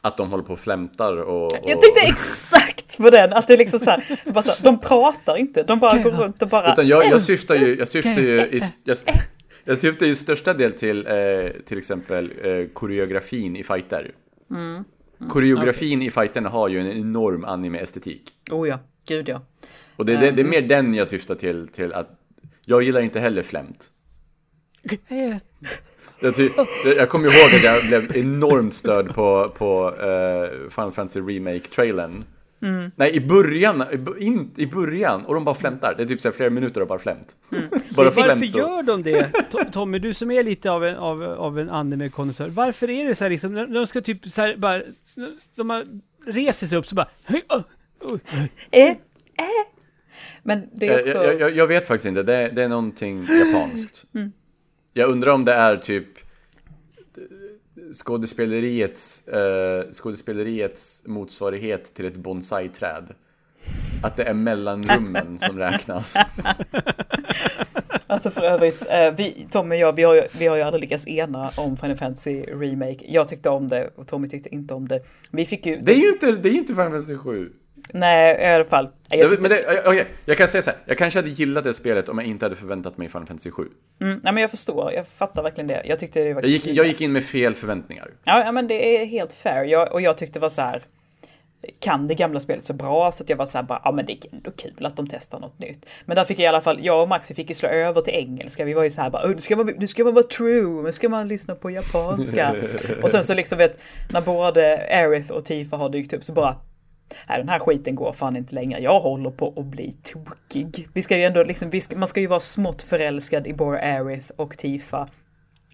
[0.00, 1.44] att de håller på och flämtar och...
[1.44, 4.58] och Jag tänkte exakt på den, att det är liksom så här, bara så här,
[4.62, 6.72] de pratar inte, de bara går runt och bara...
[6.72, 8.96] Utan jag, jag syftar ju, jag syftar ju, i, jag,
[9.64, 14.10] jag syftar ju i största del till eh, till exempel eh, koreografin i fighter.
[14.50, 14.84] Mm.
[15.28, 18.22] Koreografin i fighterna har ju en enorm anime-estetik.
[18.50, 19.40] Oh ja, gud ja.
[19.96, 22.08] Och det, det, det är mer den jag syftar till, till att
[22.64, 23.90] jag gillar inte heller flämt.
[26.20, 26.50] Jag, ty,
[26.96, 32.24] jag, kommer ihåg att jag blev enormt störd på, på uh, Final Fantasy Remake-trailern.
[32.62, 32.90] Mm.
[32.96, 33.84] Nej, i början,
[34.20, 35.94] in, i början, och de bara flämtar.
[35.96, 37.36] Det är typ så här flera minuter av bara flämt.
[37.50, 37.70] Bara
[38.04, 39.30] Varför flämt och- gör de det?
[39.50, 42.48] To- Tommy, du som är lite av en, av, av en anime-konnässör.
[42.48, 44.80] Varför är det så här liksom, när de ska typ så här bara,
[45.54, 45.84] de har
[46.26, 47.62] reser sig upp så bara, "Hej, oh,
[48.12, 48.18] oh."
[48.70, 48.94] Eh, eh.
[50.42, 51.24] Men det är Jag, också...
[51.24, 54.04] jag, jag, jag vet faktiskt inte, det, är- det är någonting japanskt.
[54.14, 54.32] Mm.
[54.92, 56.06] Jag undrar om det är typ
[57.94, 63.14] skådespeleriets, eh, skådespeleriets motsvarighet till ett bonsai-träd.
[64.02, 66.16] Att det är mellanrummen som räknas.
[68.06, 70.80] Alltså för övrigt, eh, vi, Tommy och jag, vi har, ju- vi har ju aldrig
[70.80, 72.98] lyckats ena om Final Fantasy Remake.
[73.08, 75.00] Jag tyckte om det och Tommy tyckte inte om det.
[75.30, 75.76] Vi fick ju...
[75.76, 77.52] Det är ju inte, det är inte Final Fantasy 7.
[77.92, 78.88] Nej, i alla fall.
[79.08, 81.74] Jag tyckte, men det, okej, jag kan säga så här, jag kanske hade gillat det
[81.74, 83.62] spelet om jag inte hade förväntat mig Final Fantasy 7.
[84.00, 85.82] mm, nej men jag förstår, jag fattar verkligen det.
[85.84, 88.10] Jag tyckte det var Jag gick, jag gick in med fel förväntningar.
[88.24, 89.64] Ja, ja, men det är helt fair.
[89.64, 90.82] Jag, och jag tyckte det var så här.
[91.80, 94.06] Kan det gamla spelet så bra så att jag var så här bara, ja men
[94.06, 95.86] det är ändå kul att de testar något nytt.
[96.06, 98.00] Men där fick jag i alla fall, jag och Max vi fick ju slå över
[98.00, 98.64] till engelska.
[98.64, 100.82] Vi var ju så här bara, "Åh, nu ska man, nu ska man vara true,
[100.82, 102.54] nu ska man lyssna på japanska.
[103.02, 103.78] och sen så liksom vet,
[104.10, 106.56] när både Aerith och Tifa har dykt upp så bara,
[107.28, 108.80] Nej, den här skiten går fan inte längre.
[108.80, 110.88] Jag håller på att bli tokig.
[110.92, 114.30] Vi ska ju ändå liksom, ska, man ska ju vara smått förälskad i både Aerith
[114.36, 115.08] och Tifa.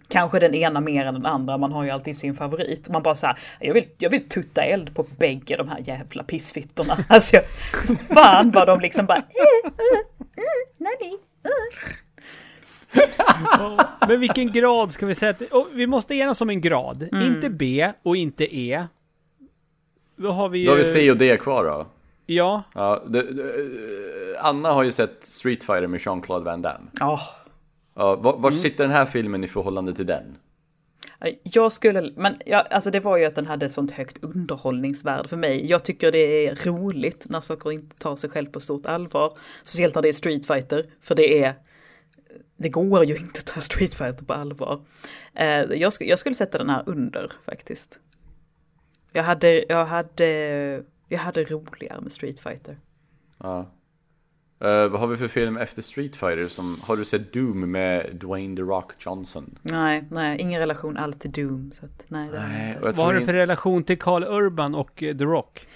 [0.09, 2.89] Kanske den ena mer än den andra, man har ju alltid sin favorit.
[2.89, 6.99] Man bara såhär, jag vill, jag vill tutta eld på bägge de här jävla pissfittorna.
[7.09, 7.37] Alltså,
[8.15, 9.73] fan vad de liksom bara, eh,
[10.79, 11.19] nej,
[14.09, 15.57] Men vilken grad ska vi sätta?
[15.57, 17.09] Och vi måste enas om en grad.
[17.13, 17.27] Mm.
[17.27, 18.87] Inte B och inte E.
[20.19, 20.65] Då har vi.
[20.65, 21.87] Då har vi C och D kvar då.
[22.27, 26.87] Ja, Ja, det, det, Anna har ju sett Street Fighter med Jean-Claude Van Damme.
[27.01, 27.21] Ja,
[27.95, 28.53] Ja, var, var Mm.
[28.53, 30.37] sitter den här filmen i förhållande till den?
[31.43, 35.37] Jag skulle, men ja, alltså det var ju att den hade sånt högt underhållningsvärde för
[35.37, 35.67] mig.
[35.71, 39.33] Jag tycker det är roligt när saker inte tar sig själv på stort allvar.
[39.65, 41.55] Speciellt när det är Street Fighter, för det är
[42.57, 44.81] det går ju inte att ta Street Fighter på allvar.
[45.35, 47.99] Eh, jag, sk- jag skulle sätta den här under faktiskt.
[49.13, 50.27] Jag hade, jag hade,
[51.09, 52.77] jag hade roligare med Street Fighter.
[53.39, 53.67] Ja.
[54.61, 56.47] Eh, vad har vi för film efter Street Fighter?
[56.49, 59.59] Som, har du sett Doom med Dwayne The Rock Johnson?
[59.63, 61.73] Nej, nej, ingen relation alls till Doom.
[61.81, 62.81] Så att, nej, det Nej, inte.
[62.91, 65.67] vad har du för relation till Carl Urban och eh, The Rock?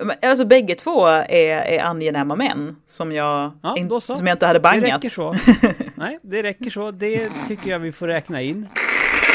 [0.00, 1.28] Men alltså bägge två är,
[1.60, 4.84] är angenäma män som jag, Ja, in, som jag inte hade Det bangat.
[4.84, 5.36] räcker så.
[5.94, 6.90] Nej, det räcker så.
[6.90, 8.68] Det tycker jag vi får räkna in.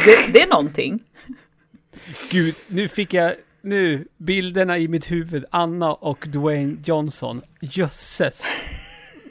[0.05, 1.03] Det, det är någonting.
[2.31, 3.35] Gud, nu fick jag...
[3.61, 5.45] Nu, bilderna i mitt huvud.
[5.51, 7.41] Anna och Dwayne Johnson.
[7.61, 8.47] Jösses.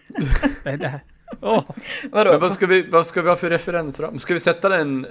[0.64, 1.00] Nej, det här...
[1.40, 1.64] Åh,
[2.10, 2.30] Vadå?
[2.30, 4.18] Men vad ska, vi, vad ska vi ha för referensram?
[4.18, 5.06] Ska vi sätta den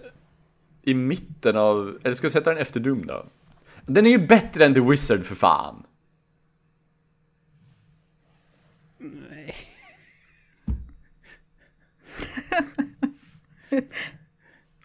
[0.81, 3.25] i mitten av, eller ska vi sätta den efter Doom då?
[3.85, 5.83] Den är ju bättre än The Wizard för fan!
[9.29, 9.55] nej.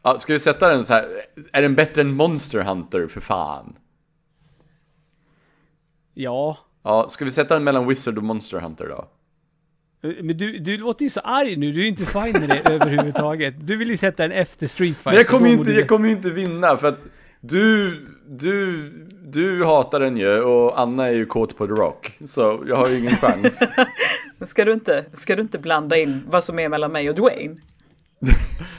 [0.09, 1.09] Ja, ska vi sätta den så här?
[1.53, 3.77] är den bättre än Monster Hunter för fan?
[6.15, 6.59] Ja.
[6.83, 9.09] Ja, ska vi sätta den mellan Wizard och Monster Hunter då?
[10.23, 11.73] Men du, du låter ju så arg nu.
[11.73, 13.55] Du är inte fine med det överhuvudtaget.
[13.61, 15.11] Du vill ju sätta den efter Street Fighter.
[15.11, 16.99] Men jag kommer ju inte, jag kommer inte vinna för att
[17.41, 18.91] du, du,
[19.25, 22.19] du hatar den ju och Anna är ju kåt på The Rock.
[22.27, 23.61] Så jag har ju ingen chans.
[24.47, 27.57] Ska du, inte, ska du inte blanda in vad som är mellan mig och Dwayne?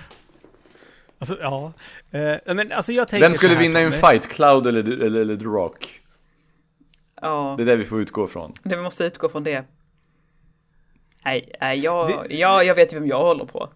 [1.20, 1.74] Alltså, ja.
[2.12, 4.28] Eh, men alltså jag tänker Vem skulle vinna i en fight?
[4.28, 6.02] Cloud eller, eller, eller The Rock?
[7.22, 8.54] Ja, Det är det vi får utgå från.
[8.64, 9.66] det, vi måste utgå från det.
[11.26, 13.70] Nej, nej jag, jag, jag vet ju vem jag håller på.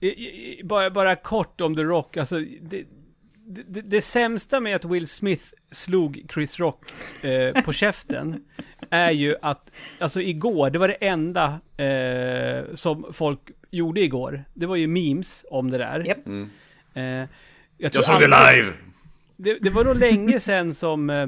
[0.00, 2.84] I- i- i- Bara, bara kort om The Rock, alltså det,
[3.46, 8.44] det, det, det sämsta med att Will Smith slog Chris Rock eh, på käften
[8.90, 13.40] är ju att, alltså igår, det var det enda eh, som folk
[13.70, 14.44] gjorde igår.
[14.54, 16.04] Det var ju memes om det där.
[16.04, 16.26] Japp.
[16.26, 16.50] Mm.
[16.94, 17.28] Eh,
[17.78, 18.72] jag, tror aldrig- live!
[19.36, 21.26] Det, det var nog länge sedan som eh,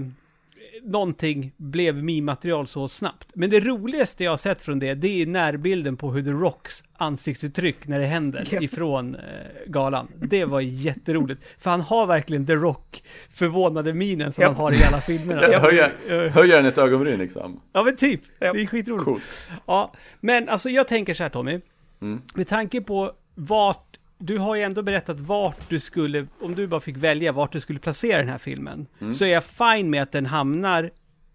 [0.84, 3.28] någonting blev meme-material så snabbt.
[3.34, 6.84] Men det roligaste jag har sett från det, det är närbilden på hur The Rocks
[6.96, 9.20] ansiktsuttryck när det händer ifrån eh,
[9.66, 10.08] galan.
[10.16, 11.42] Det var jätteroligt.
[11.58, 14.48] För han har verkligen The Rock förvånade minen som Ja.
[14.48, 15.40] han har i alla filmerna.
[15.58, 17.60] Höjer, höjer den ett ögonbryn liksom?
[17.72, 19.04] Ja men typ, det är skitroligt.
[19.04, 19.48] Coolt.
[19.66, 21.60] Ja, men alltså jag tänker så här Tommy.
[22.02, 22.22] Mm.
[22.34, 23.93] Med tanke på vart,
[24.26, 27.60] du har ju ändå berättat vart du skulle, om du bara fick välja vart du
[27.60, 28.86] skulle placera den här filmen.
[29.00, 29.12] Mm.
[29.12, 30.90] Så är jag fine med att den hamnar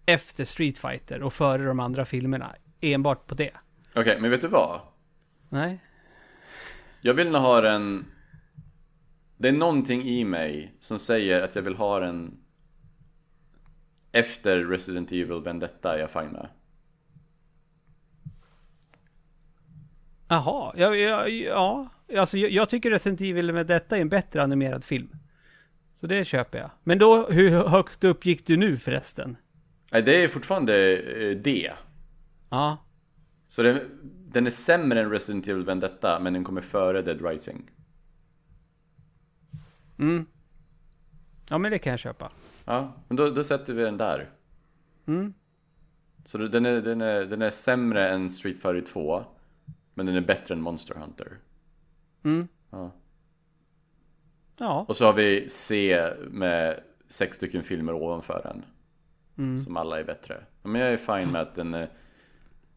[0.06, 2.56] efter Street Fighter och före de andra filmerna.
[2.80, 3.50] Enbart på det.
[3.94, 4.80] Okej, men vet du vad?
[5.48, 5.78] Nej?
[7.00, 8.06] Jag vill nog ha den...
[9.36, 12.38] Det är någonting i mig som säger att jag vill ha den
[14.12, 16.48] efter Resident Evil Vendetta är jag fine med.
[20.28, 21.88] Jaha, ja, ja, ja.
[22.16, 25.08] Alltså jag, jag tycker Resident Evil med detta är en bättre animerad film.
[25.94, 26.70] Så det köper jag.
[26.84, 29.36] Men då, hur högt upp gick du nu förresten?
[29.92, 31.72] Nej, det är fortfarande eh, D.
[32.50, 32.78] Ja.
[33.46, 33.80] Så den,
[34.28, 37.70] den är sämre än Resident Evil Vendetta, men den kommer före Dead Rising.
[39.98, 40.26] Mm.
[41.48, 42.32] Ja men det kan jag köpa.
[42.64, 44.30] Ja, men då, då sätter vi den där.
[45.06, 45.34] Mm.
[46.24, 49.24] Så den är, den, är, den är sämre än Street Fighter 2,
[49.94, 51.38] men den är bättre än Monster Hunter.
[52.22, 52.48] Mm.
[52.70, 52.92] Ja.
[54.58, 54.84] Ja.
[54.88, 56.00] Och så har vi C
[56.30, 58.64] med sex stycken filmer ovanför den.
[59.38, 59.58] Mm.
[59.58, 60.36] Som alla är bättre.
[60.62, 61.88] Men jag är fine med att den är...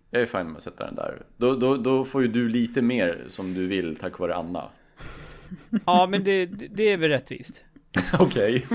[0.10, 1.22] Jag är fine med att sätta den där.
[1.38, 4.70] Då, då, då får ju du lite mer som du vill tack vare Anna.
[5.86, 7.66] Ja men det, det är väl rättvist.
[8.20, 8.68] Okej.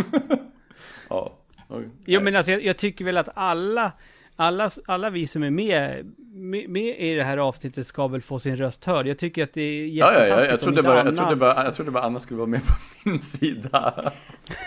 [1.09, 1.39] ja.
[1.69, 1.89] Oj.
[2.07, 3.93] Jo men alltså jag, jag tycker väl att alla,
[4.41, 8.39] alla, alla vi som är med, med, med i det här avsnittet ska väl få
[8.39, 9.07] sin röst hörd.
[9.07, 11.07] Jag tycker att det är Ja, ja, jättetaskigt ja, jag om trodde, inte bara, jag,
[11.07, 12.73] Annas- trodde bara, jag trodde bara Anna skulle vara med på
[13.09, 14.13] min sida.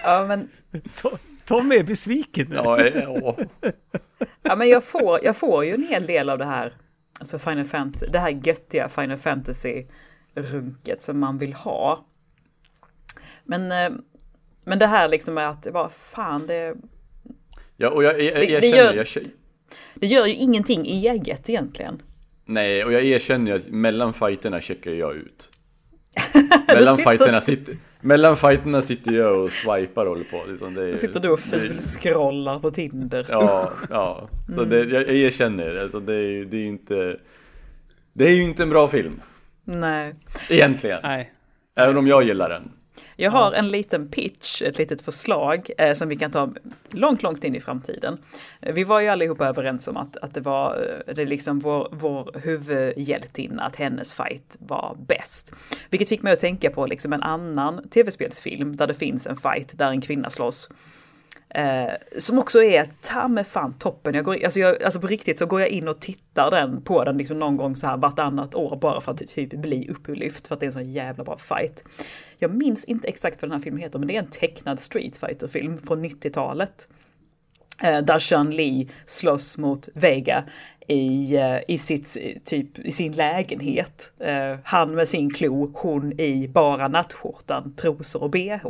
[0.03, 2.55] Ja, men, To- Tom är besviken nu.
[2.55, 3.37] Ja, ja.
[4.41, 6.73] ja, men jag, får, jag får ju en hel del av det här.
[7.19, 9.85] Alltså Final Fantasy, det här göttiga Final Fantasy
[10.35, 12.05] runket som man vill ha.
[13.43, 13.89] Men, eh,
[14.63, 16.75] men det här liksom är att, vad fan det,
[17.77, 19.23] Ja, och jag, jag, jag, Det- det erkänner, gör- jag,
[19.95, 22.01] det gör ju ingenting eget egentligen.
[22.45, 25.49] Nej, och jag erkänner ju att mellan fighterna checkar jag ut.
[26.67, 30.51] mellan, sitter- fighterna sitter, mellan fighterna sitter jag och swipar och håller på.
[30.51, 33.25] Liksom det är, Då sitter du och fulscrollar på Tinder.
[33.29, 34.29] Ja, ja.
[34.55, 37.17] Så det, jag, jag erkänner, alltså det är ju det är inte...
[38.13, 39.21] Det är ju inte en bra film.
[39.63, 40.15] Nej.
[40.49, 40.99] Egentligen.
[41.03, 41.33] Nej.
[41.75, 42.71] Även om jag gillar den.
[43.21, 46.53] Jag har en liten pitch, ett litet förslag eh, som vi kan ta
[46.89, 48.17] långt, långt in i framtiden.
[48.61, 51.87] Eh, Vi var ju allihopa överens om att, att det var eh, det liksom vår,
[51.91, 55.53] vår huvudhjältinna, att hennes fight var bäst.
[55.89, 59.77] Vilket fick mig att tänka på liksom en annan tv-spelsfilm där det finns en fight
[59.77, 60.69] där en kvinna slåss.
[61.55, 64.13] Eh, som också är ta med fan toppen.
[64.13, 67.03] Jag går, alltså, jag, alltså på riktigt så går jag in och tittar den på
[67.03, 70.55] den liksom någon gång så här vartannat år bara för att typ bli upplyft för
[70.55, 71.83] att det är en sån jävla bra fight.
[72.37, 75.17] Jag minns inte exakt vad den här filmen heter men det är en tecknad Street
[75.17, 76.87] fighter film från 90-talet.
[77.83, 80.43] Eh, där Sean Lee slåss mot Vega
[80.87, 84.13] i, eh, i, sitt, typ, i sin lägenhet.
[84.19, 88.65] Eh, han med sin klo, hon i bara nattskjortan, trosor och bh.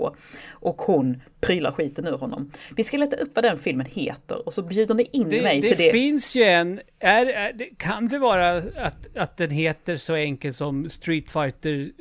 [0.51, 2.51] Och hon prylar skiten ur honom.
[2.76, 5.62] Vi ska leta upp vad den filmen heter och så bjuder ni in Det, mig
[5.62, 5.91] det till det.
[5.91, 6.80] finns ju en...
[6.99, 11.91] Är, är, det, kan det vara att, att den heter så enkelt som Street Fighter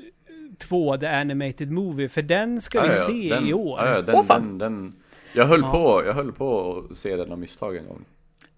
[0.58, 2.08] 2, The Animated Movie?
[2.08, 3.78] För den ska vi Ja, ja, se den, i år.
[3.80, 4.42] Ja, ja, den, Åh, fan.
[4.42, 4.92] den, den,
[5.32, 5.72] jag höll Ja.
[5.72, 8.04] på, jag höll på att se den av misstag en gång.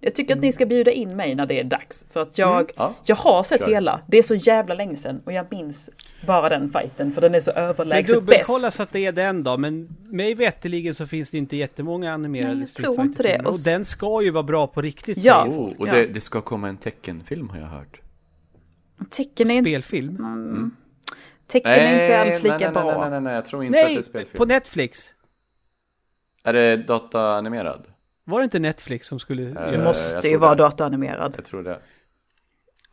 [0.05, 2.07] Jag tycker att ni ska bjuda in mig när det är dags.
[2.11, 2.95] För att jag, Ja.
[3.05, 3.69] jag har sett Kör.
[3.69, 4.01] hela.
[4.07, 5.91] Det är så jävla länge sedan och jag minns
[6.27, 8.77] bara den fighten för den är så Men överlägset dubbelkolla bäst.
[8.77, 9.57] så att det är den då.
[9.59, 13.29] Men mig vetteligen så finns det inte jättemånga animerade Nej, jag Street tror inte det.
[13.29, 13.51] Fighter-filmer.
[13.51, 15.47] Och den ska ju vara bra på riktigt Ja.
[15.49, 15.95] Oh, och Ja.
[15.95, 18.01] det, det ska komma en teckenfilm har jag hört.
[19.11, 20.71] Tecken är, inte- Spelfilm.
[21.47, 22.85] tecken är inte alls lika nej, nej, bra.
[22.85, 24.37] Nej, nej, nej, nej, jag tror inte att det är spelfilm.
[24.39, 25.13] på Netflix.
[26.43, 27.87] Är det dataanimerad?
[28.25, 30.63] Var det inte Netflix som skulle Eh, Det måste ju vara det.
[30.63, 31.35] dataanimerad.
[31.37, 31.81] Jag tror det.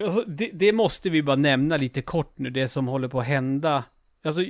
[0.03, 3.25] Alltså, det, det måste vi bara nämna lite kort nu, det som håller på att
[3.25, 3.83] hända.
[4.23, 4.41] Alltså,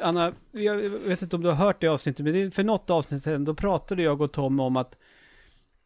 [0.00, 3.44] Anna, jag vet inte om du har hört det avsnittet, men för något avsnitt sedan,
[3.44, 4.94] då pratade jag och Tom om att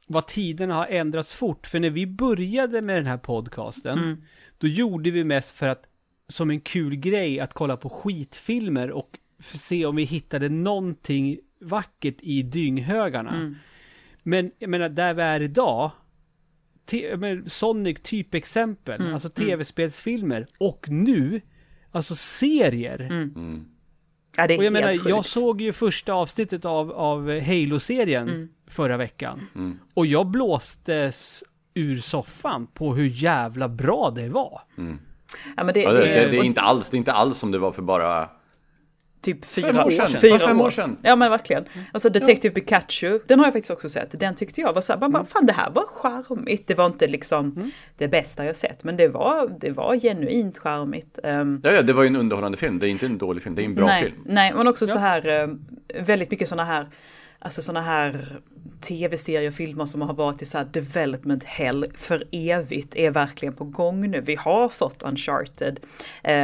[0.07, 1.67] vad tiderna har ändrats fort.
[1.67, 4.23] För när vi började med den här podcasten, Mm.
[4.59, 5.83] då gjorde vi mest för att,
[6.29, 12.17] som en kul grej, att kolla på skitfilmer och se om vi hittade någonting vackert
[12.21, 13.35] i dynghögarna.
[13.35, 13.57] Mm.
[14.23, 15.91] Men jag menar, där vi är idag,
[17.19, 19.49] men Sonic typexempel, Mm, alltså mm.
[19.49, 21.41] tv-spelsfilmer, och nu,
[21.93, 23.01] alltså serier.
[23.01, 23.65] Mm.
[24.37, 25.09] Ja, det är Och jag menar, sjukt.
[25.09, 28.49] jag såg ju första avsnittet av, av Halo-serien Mm.
[28.67, 29.47] förra veckan.
[29.55, 29.79] Mm.
[29.95, 31.45] Och jag blåstes
[31.75, 34.61] ur soffan på hur jävla bra det var.
[34.79, 34.99] Mm.
[35.57, 37.39] Ja, men det, Ja, det, det, det, det är inte alls, det är inte alls
[37.39, 38.29] som det var för bara...
[39.27, 40.09] typ Fem fyra år sedan.
[40.09, 40.97] Fyra fem år sedan.
[41.03, 41.65] Ja men verkligen.
[41.93, 44.21] Alltså Detective Pikachu, den har jag faktiskt också sett.
[44.21, 45.27] Den tyckte jag var så här, bara, Mm.
[45.27, 46.67] fan det här var charmigt.
[46.67, 51.19] Det var inte liksom det bästa jag sett, men det var, det var genuint charmigt.
[51.25, 52.79] Ehm, Ja, ja, det var ju en underhållande film.
[52.79, 54.15] Det är inte en dålig film, det är en bra nej, film.
[54.27, 55.49] Nej, men också så här, eh,
[56.07, 56.87] väldigt mycket sådana här,
[57.47, 58.27] alltså sådana här
[58.81, 63.55] tv-serier och filmer som har varit i så här development hell för evigt är verkligen
[63.55, 64.21] på gång nu.
[64.21, 65.81] Vi har fått Uncharted,
[66.23, 66.35] eh,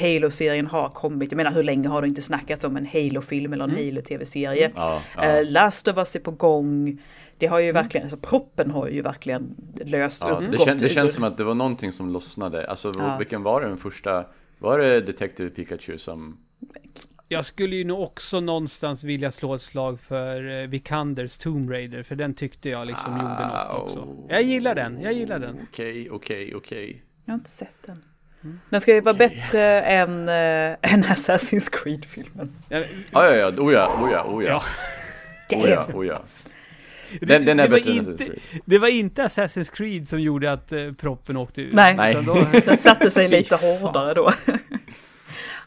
[0.00, 3.64] Halo-serien har kommit, jag menar hur länge har det inte snackats om en Halo-film eller
[3.64, 4.70] en Halo-tv-serie?
[4.76, 5.22] Ja, ja.
[5.22, 6.98] Eh, Last of Us är på gång.
[7.38, 10.88] Det har ju verkligen, alltså proppen har ju verkligen löst Ja, upp det, kän, det
[10.88, 12.66] känns som att det var någonting som lossnade.
[12.70, 13.16] Alltså, Ja.
[13.18, 14.24] vilken var det den första?
[14.58, 16.38] Var det Detective Pikachu som...
[17.32, 22.02] Jag skulle ju nog också någonstans vilja slå ett slag för eh, Vikanders Tomb Raider,
[22.02, 23.98] för den tyckte jag liksom gjorde något också.
[23.98, 24.26] Au.
[24.28, 25.66] Jag gillar den, jag gillar den.
[25.70, 27.02] Okej, okej, okej.
[27.24, 28.02] Jag har inte sett den.
[28.70, 32.56] Den ska ju vara bättre än, äh, än Assassin's Creed-filmen.
[32.68, 34.62] Ja, Ja, ja, oh ja, oh ja, oh ja.
[35.48, 35.58] Ja.
[35.58, 36.22] Oh ja, oh ja.
[37.20, 38.62] Den, den är det, var bättre än Assassin's Creed.
[38.64, 41.72] det var inte Assassin's Creed som gjorde att eh, proppen åkte ut.
[41.72, 42.22] Nej.
[42.26, 44.32] Då, Den satte sig lite hårdare då.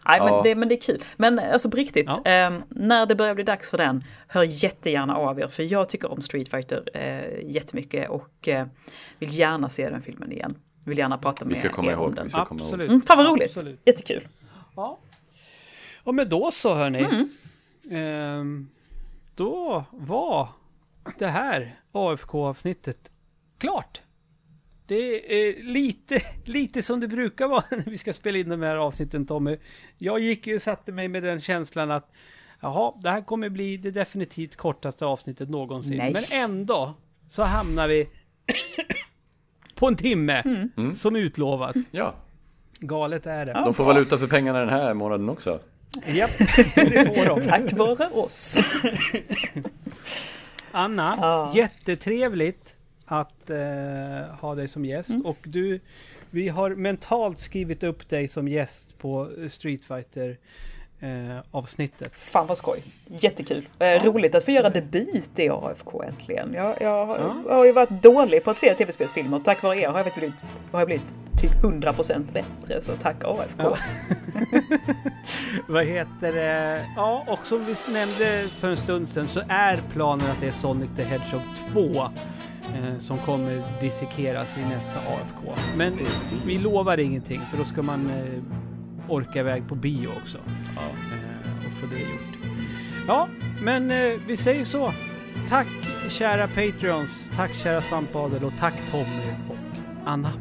[0.08, 0.42] Nej men, Ja.
[0.44, 1.04] det, men det är kul.
[1.18, 2.32] Men alltså på riktigt, Ja.
[2.32, 5.48] eh, när det börjar bli dags för den, hör jättegärna av er.
[5.48, 8.68] För jag tycker om Street Fighter eh, jättemycket och eh,
[9.20, 10.56] vill gärna se den filmen igen.
[10.84, 12.24] Vill gärna prata med Vi ska komma er om ihåg, den.
[12.24, 12.68] vi ska komma ihåg.
[12.68, 12.90] absolut.
[12.90, 13.80] Mm, fan vad roligt, Absolut.
[13.86, 14.28] jättekul.
[14.76, 14.98] Ja.
[16.04, 17.00] Och men då så hörni.
[17.00, 17.30] Mm.
[17.92, 18.70] Ehm,
[19.36, 20.50] då var
[21.18, 23.00] det här AFK-avsnittet
[23.58, 24.02] klart.
[24.88, 24.96] Det
[25.50, 29.26] är lite, lite som det brukar vara när vi ska spela in de här avsnitten
[29.26, 29.58] Tommy.
[29.98, 32.12] Jag gick ju och satte mig med den känslan att
[32.62, 35.98] jaha, det här kommer bli det definitivt kortaste avsnittet någonsin.
[35.98, 36.14] Nej.
[36.14, 36.94] Men ändå
[37.30, 38.10] så hamnar vi
[39.76, 40.70] på en timme Mm.
[40.78, 40.96] Mm.
[40.96, 41.76] som utlovat.
[41.92, 42.16] Ja,
[42.80, 43.54] Galet är det.
[43.54, 45.60] De får valuta för pengarna den här månaden också.
[46.08, 46.38] Japp,
[46.76, 47.42] det får de.
[47.42, 48.60] Tack vare oss.
[50.72, 51.52] Anna, Ja.
[51.56, 52.75] jättetrevligt
[53.06, 55.10] att eh, ha dig som gäst.
[55.10, 55.26] Mm.
[55.26, 55.80] Och du,
[56.32, 60.38] vi har mentalt skrivit upp dig som gäst på Street Fighter
[61.00, 62.12] eh, avsnittet.
[62.16, 62.84] Fan vad skoj.
[63.08, 63.70] Jättekul.
[63.80, 66.54] Eh, Roligt att få göra debut i AFK äntligen.
[66.54, 67.36] Jag, jag, har- Ja.
[67.48, 69.40] jag har ju varit dålig på att se tv-spelsfilmer.
[69.40, 70.36] Tack vare er har jag blivit,
[70.72, 72.82] har jag blivit typ 100% bättre.
[72.82, 73.64] Så tack AFK.
[73.64, 73.78] Ja.
[75.68, 76.86] Vad heter det?
[76.96, 80.52] Ja, och som vi nämnde för en stund sedan så är planen att det är
[80.52, 81.42] Sonic the Hedgehog
[81.74, 82.08] 2
[82.76, 85.62] eh, som kommer dissekeras i nästa AFK.
[85.78, 86.00] Men
[86.46, 88.42] vi lovar ingenting för då ska man eh,
[89.12, 90.38] orka iväg på bio också
[90.76, 90.82] Ja.
[90.82, 92.38] eh, och få det gjort.
[93.08, 93.28] Ja,
[93.62, 94.92] men eh, vi säger så.
[95.50, 95.68] Tack
[96.10, 100.32] kära Patreons, tack kära Svampadel och tack Tommy och Anna.